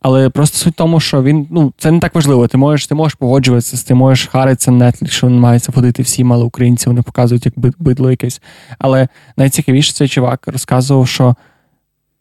[0.01, 2.47] Але просто суть в тому, що він, ну, це не так важливо.
[2.47, 6.23] Ти можеш, ти можеш погоджуватися ти можеш харитися на Netflix, що він мається ходити всі
[6.23, 8.41] але українці вони показують як бидло якесь.
[8.79, 11.35] Але найцікавіше цей чувак розказував, що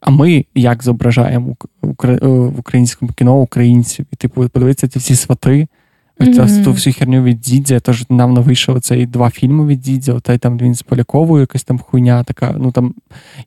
[0.01, 1.55] а ми як зображаємо
[2.03, 4.05] е, в українському кіно українців.
[4.11, 5.67] І, типу, подивитися ці всі свати,
[6.21, 6.63] Оця Мгм.
[6.63, 10.37] ту всю херню від Дідзя, теж недавно вийшов цей два фільми від Дідзя, та й
[10.37, 12.55] там він з Поляковою, якась там хуйня така.
[12.59, 12.93] Ну там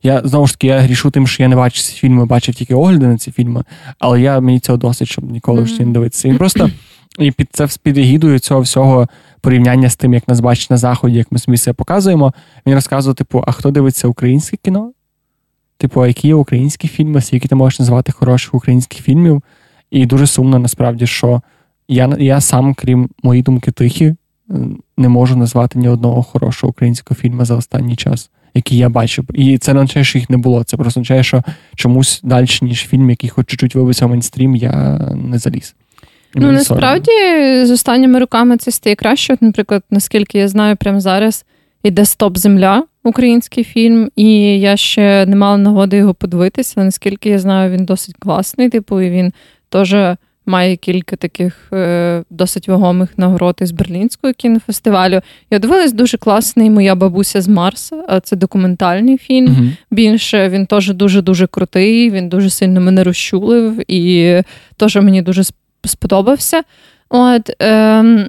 [0.03, 2.75] я знову ж таки я грішу тим, що я не бачив ці фільми, бачив тільки
[2.75, 3.63] огляди на ці фільми,
[3.99, 6.27] але я мені цього досить, щоб ніколи в житті не дивитися.
[6.27, 6.69] Він просто
[7.19, 9.07] і під це під егідою цього всього
[9.41, 12.33] порівняння з тим, як нас бачать на заході, як ми собі себе показуємо.
[12.67, 14.91] Він розказував, типу, а хто дивиться українське кіно?
[15.77, 19.43] Типу, а які є українські фільми, скільки ти можеш назвати хороших українських фільмів?
[19.91, 21.41] І дуже сумно насправді, що
[21.87, 24.15] я, я сам, крім моєї думки тихі, е,
[24.97, 29.25] не можу назвати ні одного хорошого українського фільму за останній час, який я бачив.
[29.33, 30.63] І це не означає, що їх не було.
[30.63, 31.43] Це просто означає, що
[31.75, 35.75] чомусь далі, ніж фільм, який хоч чуть-чуть вибився в мейнстрім, я не заліз.
[36.35, 37.11] І Ну, насправді,
[37.65, 39.33] з останніми роками це стає краще.
[39.33, 41.45] От, наприклад, наскільки я знаю, прямо зараз
[41.83, 46.83] іде Стоп Земля, український фільм, і я ще не мала нагоди його подивитися.
[46.83, 48.69] Наскільки я знаю, він досить класний.
[48.69, 49.33] Типу, і він
[49.69, 49.95] теж
[50.45, 55.21] має кілька таких е, досить вагомих нагород із Берлінського кінофестивалю.
[55.51, 58.19] Я дивилась дуже класний Моя бабуся з Марса.
[58.23, 59.51] Це документальний фільм.
[59.51, 59.71] Мгм.
[59.91, 62.11] Більше він теж дуже дуже крутий.
[62.11, 64.41] Він дуже сильно мене розчулив і
[64.77, 65.43] теж мені дуже
[65.85, 66.61] сподобався.
[67.09, 68.25] От ем,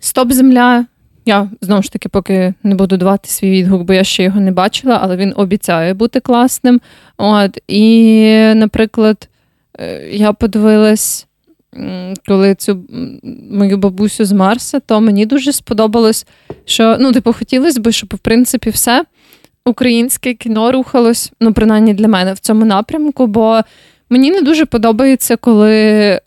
[0.00, 0.86] Стоп Земля.
[1.26, 4.52] Я знову ж таки поки не буду давати свій відгук, бо я ще його не
[4.52, 6.80] бачила, але він обіцяє бути класним.
[7.16, 9.33] От, і, наприклад, е,
[10.10, 11.26] я подивилась,
[12.26, 12.84] коли цю
[13.50, 16.26] мою бабусю з Марса, то мені дуже сподобалось,
[16.64, 19.04] що ну, типу, хотілося б, щоб в принципі все
[19.64, 23.60] українське кіно рухалось, ну, принаймні для мене в цьому напрямку, бо
[24.10, 26.20] мені не дуже подобається, коли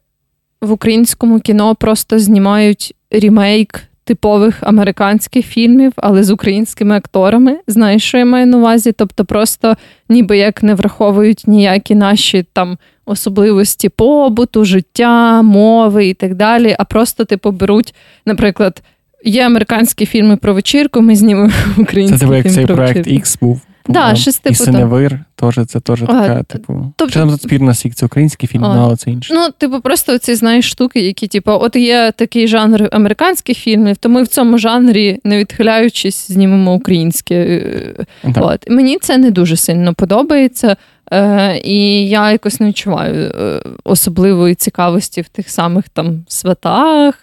[0.61, 7.57] в українському кіно просто знімають рімейк типових американських фільмів, але з українськими акторами.
[7.67, 8.91] Знаєш, що я маю на увазі?
[8.91, 9.75] Тобто, просто
[10.09, 12.77] ніби як не враховують ніякі наші там
[13.07, 16.75] особливості побуту, життя, мови і так далі.
[16.79, 17.95] А просто, типу, беруть,
[18.25, 18.81] наприклад,
[19.25, 23.07] є американські фільми про вечірку, ми знімемо український Це тебе як цей про проект.
[23.07, 23.61] X був.
[23.89, 24.65] Да, щось типу того.
[24.65, 26.93] Синевир, теж це теж така, типу.
[26.95, 29.33] тобто- Що там тут спірна сік, це український фільм, ну, але це інше.
[29.33, 34.09] Ну, типу, просто ці знаєш штуки, які, типу, от є такий жанр американських фільмів, то
[34.09, 37.35] ми в цьому жанрі, не відхиляючись, знімемо українське.
[37.35, 38.05] Е,
[38.35, 38.69] От.
[38.69, 40.75] Мені це не дуже сильно подобається.
[41.13, 47.15] Е, і я якось не відчуваю е, особливої цікавості в тих самих там святах.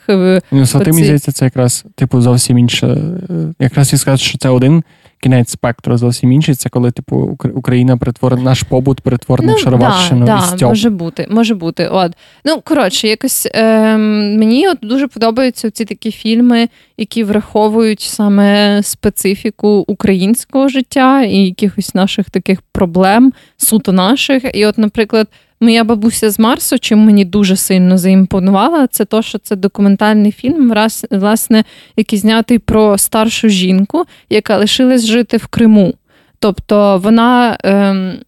[0.52, 2.86] Ну, свати, мені здається, це якраз, типу, зовсім інше.
[2.86, 4.82] Е, Якраз і сказати, що це один
[5.24, 6.54] кінець спектру, зовсім інший.
[6.54, 10.68] Це коли, типу, Ук- Україна перетворена, наш побут перетворений в Шароварщину Ну, да, і да,
[10.68, 11.88] може бути, може бути.
[11.88, 12.12] От.
[12.44, 19.84] Ну, коротше, якось ем, мені от дуже подобаються ці такі фільми, які враховують саме специфіку
[19.88, 24.42] українського життя і якихось наших таких проблем, суто наших.
[24.54, 25.28] І, от, наприклад,
[25.60, 30.72] моя бабуся з Марсу, чим мені дуже сильно заімпонувала, це то, що це документальний фільм,
[31.10, 31.64] власне,
[31.96, 35.94] який знятий про старшу жінку, яка лишилась жити в Криму.
[36.38, 38.18] Тобто вона ем,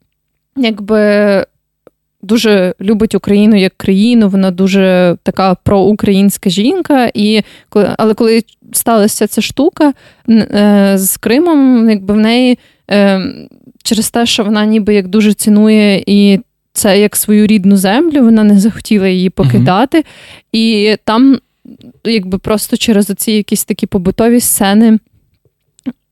[0.56, 1.44] якби
[2.22, 7.10] дуже любить Україну як країну, вона дуже така проукраїнська жінка.
[7.14, 7.42] І,
[7.98, 9.92] але коли сталася ця штука
[10.30, 12.58] е, з Кримом, якби в неї
[12.90, 13.20] е,
[13.82, 16.40] через те, що вона ніби як дуже цінує і
[16.76, 20.04] це як свою рідну землю, вона не захотіла її покидати.
[20.52, 21.38] І там,
[22.04, 24.98] якби просто через оці якісь такі побутові сцени.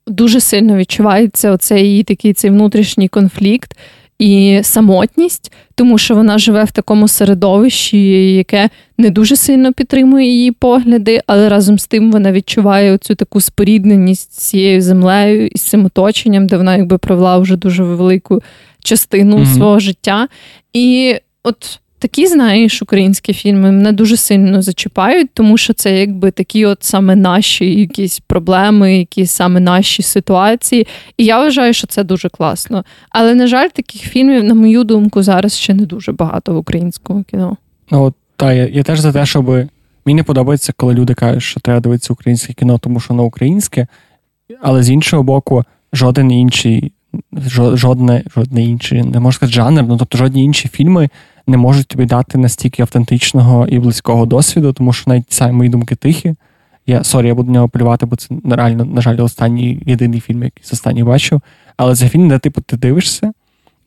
[0.06, 3.76] Дуже сильно відчувається оцей її такий цей внутрішній конфлікт
[4.18, 10.52] і самотність, тому що вона живе в такому середовищі, яке не дуже сильно підтримує її
[10.52, 15.62] погляди, але разом з тим вона відчуває цю таку спорідненість з цією землею і з
[15.62, 18.42] цим оточенням, де вона якби провела вже дуже велику
[18.84, 19.46] частину Мгм.
[19.46, 20.28] свого життя.
[20.72, 26.66] І от такі, знаєш, українські фільми мене дуже сильно зачіпають, тому що це якби такі
[26.66, 30.86] от саме наші якісь проблеми, якісь саме наші ситуації.
[31.16, 32.84] І я вважаю, що це дуже класно.
[33.10, 37.22] Але, на жаль, таких фільмів, на мою думку, зараз ще не дуже багато в українському
[37.22, 37.56] кіно.
[37.90, 39.68] Ну, та, я, я теж за те, щоб.
[40.06, 43.86] Мені не подобається, коли люди кажуть, що треба дивитися українське кіно, тому що воно українське,
[44.62, 46.92] але з іншого боку, жоден інший,
[47.56, 51.08] жодне, жодне інший, не можна сказати жанр, ну тобто жодні інші фільми
[51.46, 55.94] не можуть тобі дати настільки автентичного і близького досвіду, тому що навіть самі мої думки
[55.94, 56.34] тихі.
[56.86, 60.42] Я sorry, я буду на нього полювати, бо це реально, на жаль, останній єдиний фільм,
[60.42, 61.40] який з останніх бачив.
[61.76, 63.32] Але це фільм, де типу, ти дивишся,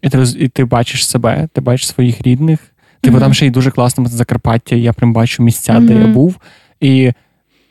[0.02, 2.60] і ти, і ти бачиш себе, ти бачиш своїх рідних.
[3.02, 3.24] Типу, Мгм.
[3.24, 6.36] там ще й дуже класно Закарпаття, я прям бачу місця, де я був.
[6.80, 7.12] І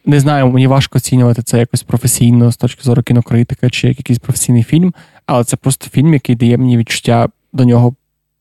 [0.06, 4.18] не знаю, мені важко оцінювати це якось професійно з точки зору кінокритика чи як якийсь
[4.18, 4.94] професійний фільм,
[5.26, 7.94] але це просто фільм, який дає мені відчуття до нього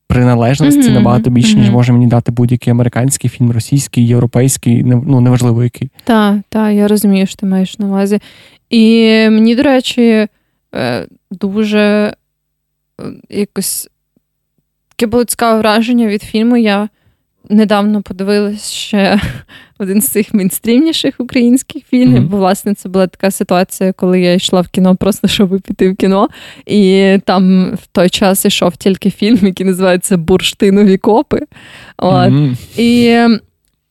[0.08, 5.64] приналежності Мгм, набагато більше, ніж може мені дати будь-який американський фільм, російський, європейський, ну неважливо
[5.64, 5.90] який.
[6.04, 8.20] Так, так, я розумію, що ти маєш на увазі.
[8.70, 10.28] І мені, до речі,
[10.76, 12.14] е, дуже е,
[13.30, 13.90] якось
[14.90, 16.58] таке було цікаве враження від фільму.
[16.58, 16.90] Я
[17.50, 19.22] недавно подивилась ще
[19.80, 22.28] один з цих мейнстрімніших українських фільмів, Мгм.
[22.28, 25.96] бо, власне, це була така ситуація, коли я йшла в кіно просто щоб піти в
[25.96, 26.30] кіно.
[26.66, 31.40] І там в той час йшов тільки фільм, який називається Бурштинові копи.
[31.98, 32.30] От.
[32.30, 32.58] Мгм.
[32.78, 33.18] І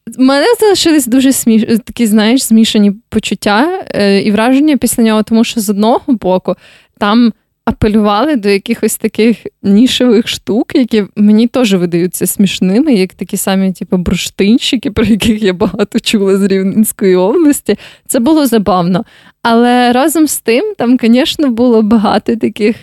[0.06, 1.62] в мене залишились дуже сміш...
[1.84, 6.54] такі, знаєш, змішані почуття е, і враження після нього, тому що з одного боку
[6.98, 7.32] там
[7.64, 13.96] апелювали до якихось таких нішевих штук, які мені теж видаються смішними, як такі самі, типу,
[13.96, 17.76] бурштинщики, про яких я багато чула з Рівненської області.
[18.06, 19.04] Це було забавно.
[19.42, 22.76] Але разом з тим, там, звісно, було багато таких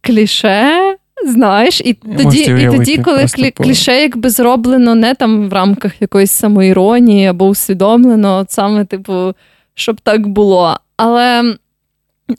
[0.00, 0.96] кліше.
[1.26, 6.30] Знаєш, і тоді, і тоді, коли клі, кліше якби зроблено не там в рамках якоїсь
[6.30, 9.34] самоіронії або усвідомлено, от саме, типу,
[9.74, 10.76] щоб так було.
[10.96, 11.54] Але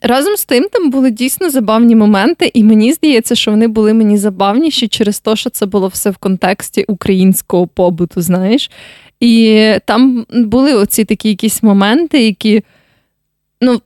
[0.01, 4.17] разом з тим там були дійсно забавні моменти, і мені здається, що вони були мені
[4.17, 8.71] забавніші через те, що це було все в контексті українського побуту, знаєш.
[9.19, 12.63] І там були оці такі якісь моменти, які,
[13.61, 13.81] ну,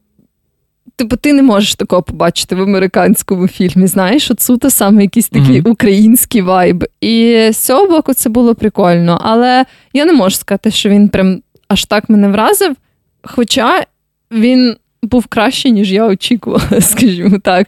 [0.95, 5.61] типу, ти не можеш такого побачити в американському фільмі, знаєш, от суто саме якийсь такий
[5.61, 5.71] Мгм.
[5.71, 6.85] український вайб.
[7.01, 9.19] І з цього боку це було прикольно.
[9.23, 12.75] Але я не можу сказати, що він прям аж так мене вразив.
[13.23, 13.85] Хоча
[14.31, 14.75] він
[15.05, 17.67] був кращий, ніж я очікувала, скажімо так.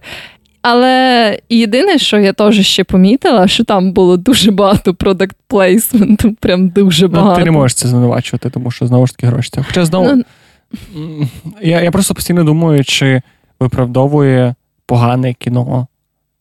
[0.61, 6.69] Але єдине, що я теж ще помітила, що там було дуже багато продакт плейсменту, прям
[6.69, 7.31] дуже багато.
[7.31, 9.51] Ну, ти не можеш це звинувачувати, тому що знову ж таки гроші.
[9.67, 10.23] Хоча знову Ну,
[11.61, 13.21] Я я просто постійно думаю, чи
[13.59, 14.55] виправдовує
[14.85, 15.87] погане кіно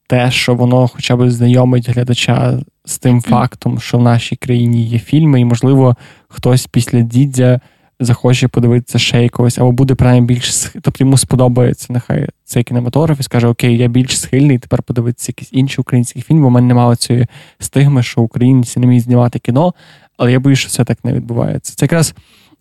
[0.06, 4.98] те, що воно хоча б знайомить глядача з тим фактом, що в нашій країні є
[4.98, 5.97] фільми, і, можливо,
[6.28, 7.60] хтось після дідя
[8.01, 13.23] захоче подивитися ще якогось, або буде принаймні більш тобто йому сподобається нехай цей кінематограф і
[13.23, 16.97] скаже: Окей, я більш схильний тепер подивитися якийсь інший український фільм, бо в мене немає
[16.97, 17.27] цієї
[17.59, 19.74] стигми, що українці не вміють знімати кіно,
[20.16, 21.74] але я боюсь, що це так не відбувається.
[21.77, 22.14] Це якраз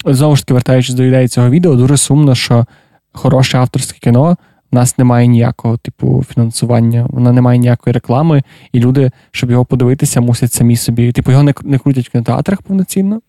[0.06, 2.66] знову ж таки вертаючись до ідеї цього відео, дуже сумно, що
[3.12, 4.38] хороше авторське кіно.
[4.72, 9.66] У нас немає ніякого типу фінансування, вона не має ніякої реклами, і люди, щоб його
[9.66, 11.12] подивитися, мусять самі собі.
[11.12, 13.22] Типу, його не не крутять в кінотеатрах повноцінно.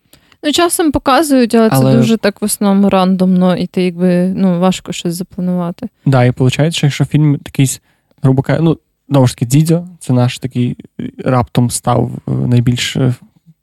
[0.47, 4.61] Ну, часом показують, але, але це дуже так в основному рандомно, і ти якби ну,
[4.61, 5.81] важко щось запланувати.
[5.81, 7.81] Так, да, і виходить, що якщо фільм такий,
[8.23, 8.79] грубо кажучи, ну,
[9.09, 10.77] знову ж таки, Дідьо, це наш такий
[11.25, 13.15] раптом став е, найбільш е,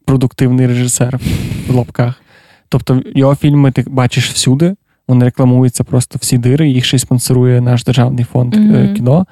[0.06, 1.20] продуктивний режисер
[1.68, 2.22] в лапках.
[2.70, 4.76] Тобто його фільми ти бачиш всюди,
[5.08, 8.94] вони рекламуються просто всі дири, їх ще й спонсорує наш державний фонд mm-hmm.
[8.96, 9.26] кіно.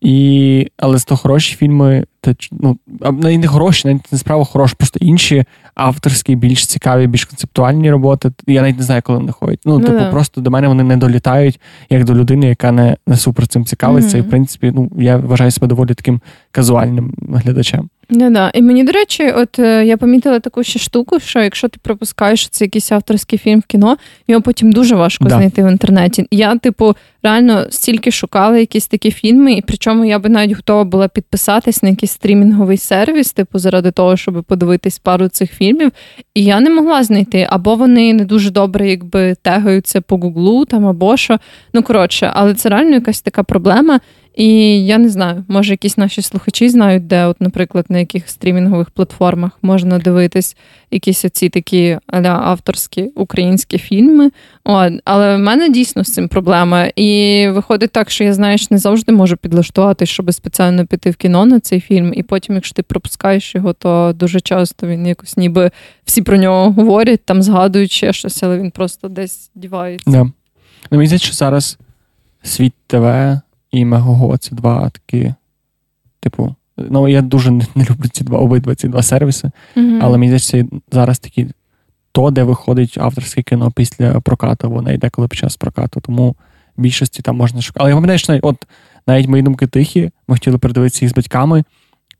[0.00, 2.78] І, Але з то хороші фільми, та, ну,
[3.12, 5.44] навіть не хороші, навіть не справа хороші, просто інші
[5.74, 8.30] авторські, більш цікаві, більш концептуальні роботи.
[8.46, 9.60] Я навіть не знаю, коли вони ходять.
[9.64, 10.10] Ну, ну типу, да.
[10.10, 11.60] просто до мене вони не долітають,
[11.90, 14.16] як до людини, яка не не супер цим цікавиться.
[14.16, 14.20] Mm-hmm.
[14.20, 16.20] І в принципі, ну, я вважаю себе доволі таким
[16.50, 17.88] казуальним глядачем.
[18.10, 18.50] Не, да.
[18.54, 22.48] І мені, до речі, от е, я помітила таку ще штуку, що якщо ти пропускаєш
[22.48, 23.96] це якийсь авторський фільм в кіно,
[24.28, 25.30] його потім дуже важко да.
[25.36, 26.26] знайти в інтернеті.
[26.30, 31.08] Я, типу, реально стільки шукала якісь такі фільми, і причому я би навіть готова була
[31.08, 35.92] підписатись на якийсь стрімінговий сервіс, типу, заради того, щоб подивитись пару цих фільмів.
[36.34, 40.86] І я не могла знайти, або вони не дуже добре, якби тегаються по гуглу там,
[40.86, 41.38] або що.
[41.74, 44.00] Ну коротше, але це реально якась така проблема.
[44.34, 44.46] І
[44.86, 49.58] я не знаю, може якісь наші слухачі знають, де, от, наприклад, на яких стрімінгових платформах
[49.62, 50.56] можна дивитись
[50.90, 54.30] якісь оці такі аля авторські українські фільми.
[54.64, 56.86] От, Але в мене дійсно з цим проблема.
[56.96, 61.46] І виходить так, що я знаєш, не завжди можу підлаштувати, щоб спеціально піти в кіно
[61.46, 62.12] на цей фільм.
[62.16, 65.70] І потім, якщо ти пропускаєш його, то дуже часто він якось ніби
[66.04, 70.10] всі про нього говорять, там згадують ще щось, але він просто десь дівається.
[70.10, 70.24] Да.
[70.90, 71.78] Ну, Мені здається, що зараз
[72.42, 73.40] світ ТВ
[73.70, 75.34] і Мегого це два такі,
[76.20, 79.98] типу, ну я дуже не, люблю ці два обидва ці два сервіси, mm-hmm.
[80.02, 81.48] але мені здається, зараз такі
[82.12, 86.00] то, де виходить авторське кіно після прокату, воно йде коли під час прокату.
[86.00, 86.36] Тому
[86.76, 87.80] в більшості там можна шукати.
[87.80, 88.66] Але я пам'ятаю, що от
[89.06, 91.64] навіть мої думки тихі, ми хотіли передивитися їх з батьками.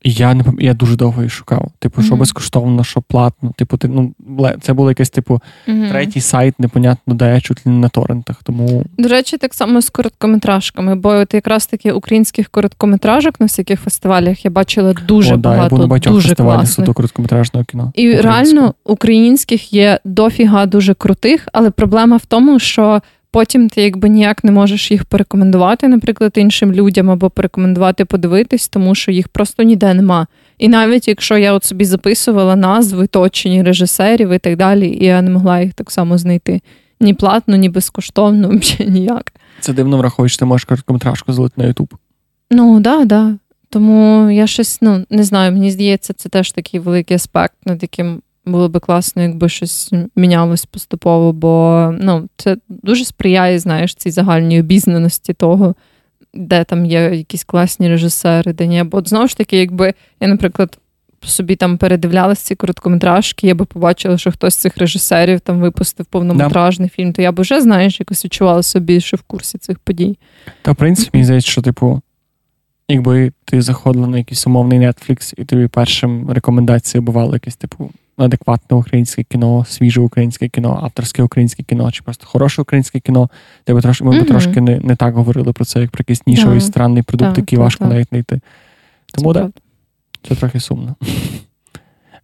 [0.04, 1.70] Я не я дуже довго її шукав.
[1.78, 2.18] Типу, що mm-hmm.
[2.18, 3.52] безкоштовно, що платно.
[3.56, 4.14] Типу, ти, ну,
[4.60, 5.90] це було якийсь, типу, mm-hmm.
[5.90, 8.42] третій сайт, непонятно, де чуть ли не на торрентах.
[8.42, 8.84] Тому...
[8.98, 14.44] До речі, так само з короткометражками, бо от якраз таки українських короткометражок на всяких фестивалях
[14.44, 15.76] я бачила дуже О, багато.
[15.76, 17.92] Да, я був дуже фестивалів суто короткометражного кіно.
[17.94, 23.00] І реально українських є дофіга дуже крутих, але проблема в тому, що
[23.32, 28.94] Потім ти якби ніяк не можеш їх порекомендувати, наприклад, іншим людям або порекомендувати подивитись, тому
[28.94, 30.26] що їх просто ніде нема.
[30.58, 35.22] І навіть якщо я от собі записувала назви, точені режисерів і так далі, і я
[35.22, 36.60] не могла їх так само знайти
[37.00, 39.32] ні платно, ні безкоштовно, взагалі ніяк.
[39.60, 41.94] Це дивно враховуєш, ти можеш короткометражку залити на Ютуб.
[42.50, 43.06] Ну, так, да, так.
[43.06, 43.38] Да.
[43.72, 48.22] Тому я щось ну, не знаю, мені здається, це теж такий великий аспект, над яким
[48.46, 54.60] було би класно, якби щось мінялось поступово, бо ну, це дуже сприяє, знаєш, цій загальній
[54.60, 55.74] обізнаності того,
[56.34, 58.82] де там є якісь класні режисери, де ні.
[58.82, 60.78] Бо знову ж таки, якби я, наприклад,
[61.22, 66.06] собі там передивлялася ці короткометражки, я би побачила, що хтось з цих режисерів там випустив
[66.06, 66.94] повнометражний да.
[66.94, 70.18] фільм, то я б вже, знаєш, якось відчувала собі, що в курсі цих подій.
[70.62, 72.02] Та, в принципі, мені здається, що, типу,
[72.88, 77.90] якби ти заходила на якийсь умовний Netflix, і тобі першим рекомендацією бувало якесь, типу,
[78.24, 83.30] адекватне українське кіно, свіже українське кіно, авторське українське кіно, чи просто хороше українське кіно.
[83.66, 84.26] Де би трошки, ми mm-hmm.
[84.26, 86.66] трошки не не так говорили про це, як про якийсь нішовий yeah.
[86.66, 88.40] странний продукт, yeah, який yeah, важко навіть знайти.
[89.14, 89.50] Тому це, да,
[90.28, 90.94] це трохи сумно.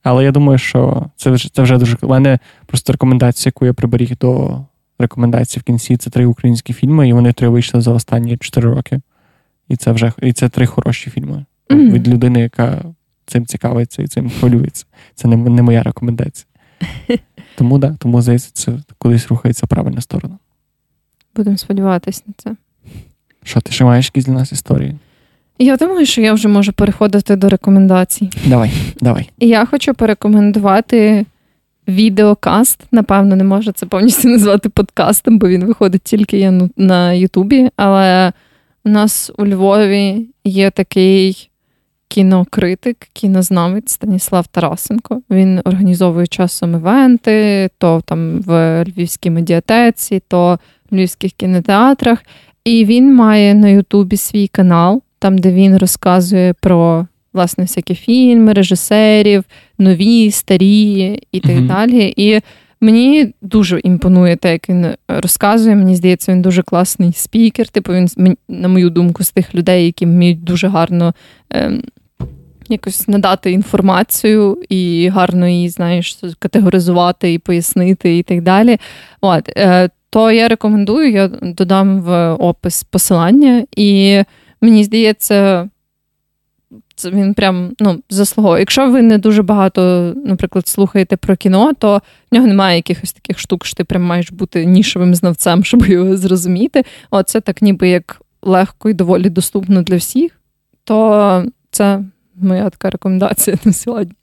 [0.02, 1.96] Але я думаю, що це вже це вже дуже.
[2.02, 4.60] У мене просто рекомендація, яку я приберіг до
[4.98, 9.00] рекомендації в кінці, це три українські фільми, і вони три вийшли за останні чотири роки.
[9.68, 11.90] І це вже і це три хороші фільми mm-hmm.
[11.90, 12.84] від людини, яка
[13.26, 14.86] цим цікавиться і цим хвилюється.
[15.14, 16.46] Це не не моя рекомендація.
[17.56, 20.38] Тому да, тому здається, це кудись рухається в правильну сторону.
[21.36, 22.56] Будемо сподіватися на це.
[23.44, 24.96] Що, ти ще маєш якісь для нас історії?
[25.58, 28.30] Я думаю, що я вже можу переходити до рекомендацій.
[28.46, 29.30] Давай, давай.
[29.38, 31.26] Я хочу порекомендувати
[31.88, 32.80] відеокаст.
[32.92, 37.70] Напевно, не можу це повністю назвати подкастом, бо він виходить тільки на Ютубі.
[37.76, 38.32] Але
[38.84, 41.50] у нас у Львові є такий
[42.08, 45.22] кінокритик, кінознавець Станіслав Тарасенко.
[45.30, 50.58] Він організовує часом івенти, то там в Львівській медіатеці, то
[50.90, 52.24] в Львівських кінотеатрах.
[52.64, 58.52] І він має на Ютубі свій канал, там, де він розказує про власне всякі фільми,
[58.52, 59.44] режисерів,
[59.78, 61.66] нові, старі і так mm-hmm.
[61.66, 62.14] далі.
[62.16, 62.40] І
[62.80, 65.76] Мені дуже імпонує те, як він розказує.
[65.76, 67.68] Мені здається, він дуже класний спікер.
[67.68, 71.14] Типу, він, на мою думку, з тих людей, які вміють дуже гарно
[71.50, 71.82] ем,
[72.68, 78.78] якось надати інформацію і гарно її, знаєш, категоризувати і пояснити, і так далі.
[79.20, 84.22] От, е, То я рекомендую, я додам в опис посилання, і
[84.60, 85.68] мені здається,
[86.94, 88.60] це він прям ну, заслуговує.
[88.60, 92.02] Якщо ви не дуже багато, наприклад, слухаєте про кіно, то
[92.32, 96.16] в нього немає якихось таких штук, що ти прям маєш бути нішевим знавцем, щоб його
[96.16, 96.84] зрозуміти.
[97.10, 100.40] Оце так ніби як легко і доволі доступно для всіх,
[100.84, 102.00] то це
[102.34, 104.14] моя така рекомендація на сьогодні.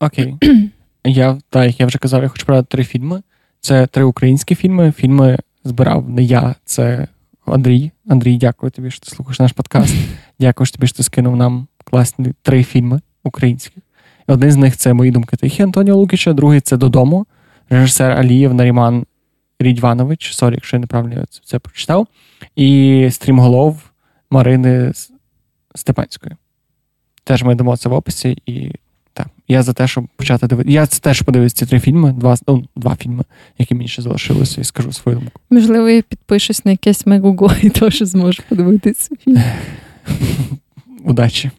[0.00, 0.34] Окей.
[1.06, 3.22] Я, так, як я вже казав, я хочу продати три фільми.
[3.60, 4.92] Це три українські фільми.
[4.92, 7.08] Фільми збирав не я, це
[7.46, 7.90] Андрій.
[8.08, 9.94] Андрій, дякую тобі, що ти слухаєш наш подкаст.
[10.40, 13.76] Дякую тобі, що ти скинув нам класні три фільми українські.
[14.26, 17.26] Один з них це мої думки тихі Антоніо Лукіча, другий це додому.
[17.70, 19.06] Режисер Алієв Наріман
[19.58, 20.32] Рідьванович.
[20.32, 22.06] Sorry, якщо я неправильно це прочитав.
[22.56, 23.90] І стрімголов
[24.30, 24.92] Марини
[25.74, 26.36] Степанської.
[27.24, 28.38] Теж ми дамо це в описі.
[28.46, 28.72] І
[29.48, 30.74] я за те, щоб почати дивитися.
[30.74, 33.24] Я теж подивився ці три фільми, два ну, два фільми,
[33.58, 35.40] які мені ще залишилися, і скажу свою думку.
[35.50, 39.42] Можливо, я підпишусь на якесь Мегуго і теж зможу подивитися фільм.
[41.04, 41.50] Удачі.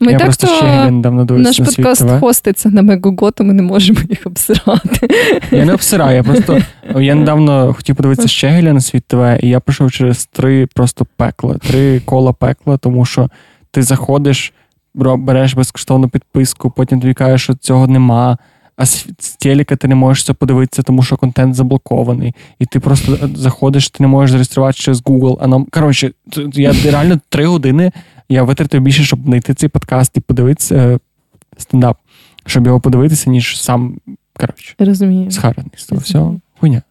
[0.00, 3.52] Ми Я так, просто ще недавно Наш на подкаст світ хоститься на Мегого, то ми
[3.54, 5.08] не можемо їх обсирати.
[5.50, 6.62] Я не обсираю, я просто
[7.00, 11.54] я недавно хотів подивитися Щегеля на світ ТВ, і я пройшов через три просто пекла,
[11.54, 13.30] три кола пекла, тому що
[13.70, 14.52] ти заходиш,
[14.94, 18.38] береш безкоштовну підписку, потім тобі кажеш, що цього нема.
[18.76, 19.06] А з
[19.38, 22.34] телека ти не можеш це подивитися, тому що контент заблокований.
[22.58, 25.38] І ти просто заходиш, ти не можеш зареєструвати через Google.
[25.40, 26.12] А нам коротше,
[26.52, 27.92] я реально три години
[28.28, 30.98] я витратив більше, щоб знайти цей подкаст і подивитися е,
[31.58, 31.98] стендап,
[32.46, 33.98] щоб його подивитися, ніж сам
[34.40, 35.30] коротше, Розумію.
[35.30, 36.40] схарений з того всього.
[36.60, 36.82] Хуйня.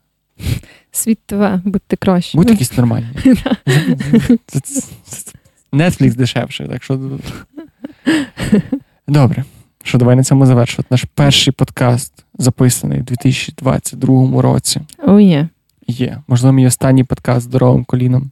[0.92, 2.38] Світ ТВ, будьте краще.
[2.38, 3.08] Будь якісь нормальні.
[5.74, 7.00] Netflix дешевше, так що.
[9.08, 9.44] Добре.
[9.84, 10.88] Що давай на цьому завершувати.
[10.92, 14.82] Наш перший подкаст записаний у 2022 році.
[15.00, 15.38] О, oh, є.
[15.38, 15.48] Yeah.
[15.88, 16.22] Є.
[16.28, 18.32] Можливо, мій останній подкаст здоровим коліном.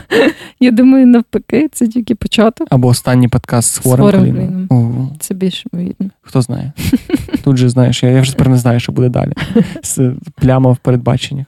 [0.60, 2.68] Я думаю, навпаки, це тільки початок.
[2.70, 4.68] Або останній подкаст з хворим, з хворим коліном.
[4.68, 5.16] коліном.
[5.20, 6.10] Це більш ймовірно.
[6.20, 6.72] Хто знає?
[7.44, 9.32] Тут же знаєш, я, я вже тепер не знаю, що буде далі.
[10.34, 11.46] Пляма в передбаченнях.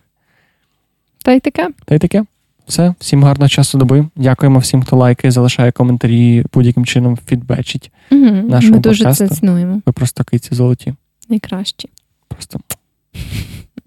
[1.24, 1.68] Та й таке.
[1.84, 2.24] Та й таке.
[2.68, 4.08] Все, всім гарного часу доби.
[4.16, 9.28] Дякуємо всім, хто лайкає, залишає коментарі, будь-яким чином фідбечить угу, нашому Ми дуже подкасту.
[9.28, 9.80] це цінуємо.
[9.86, 10.94] Ви просто киці золоті.
[11.28, 11.88] Найкращі.
[12.28, 12.60] Просто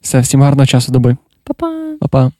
[0.01, 1.17] все, всім гарного часу доби.
[1.43, 1.95] Па-па.
[1.99, 2.31] Па-па.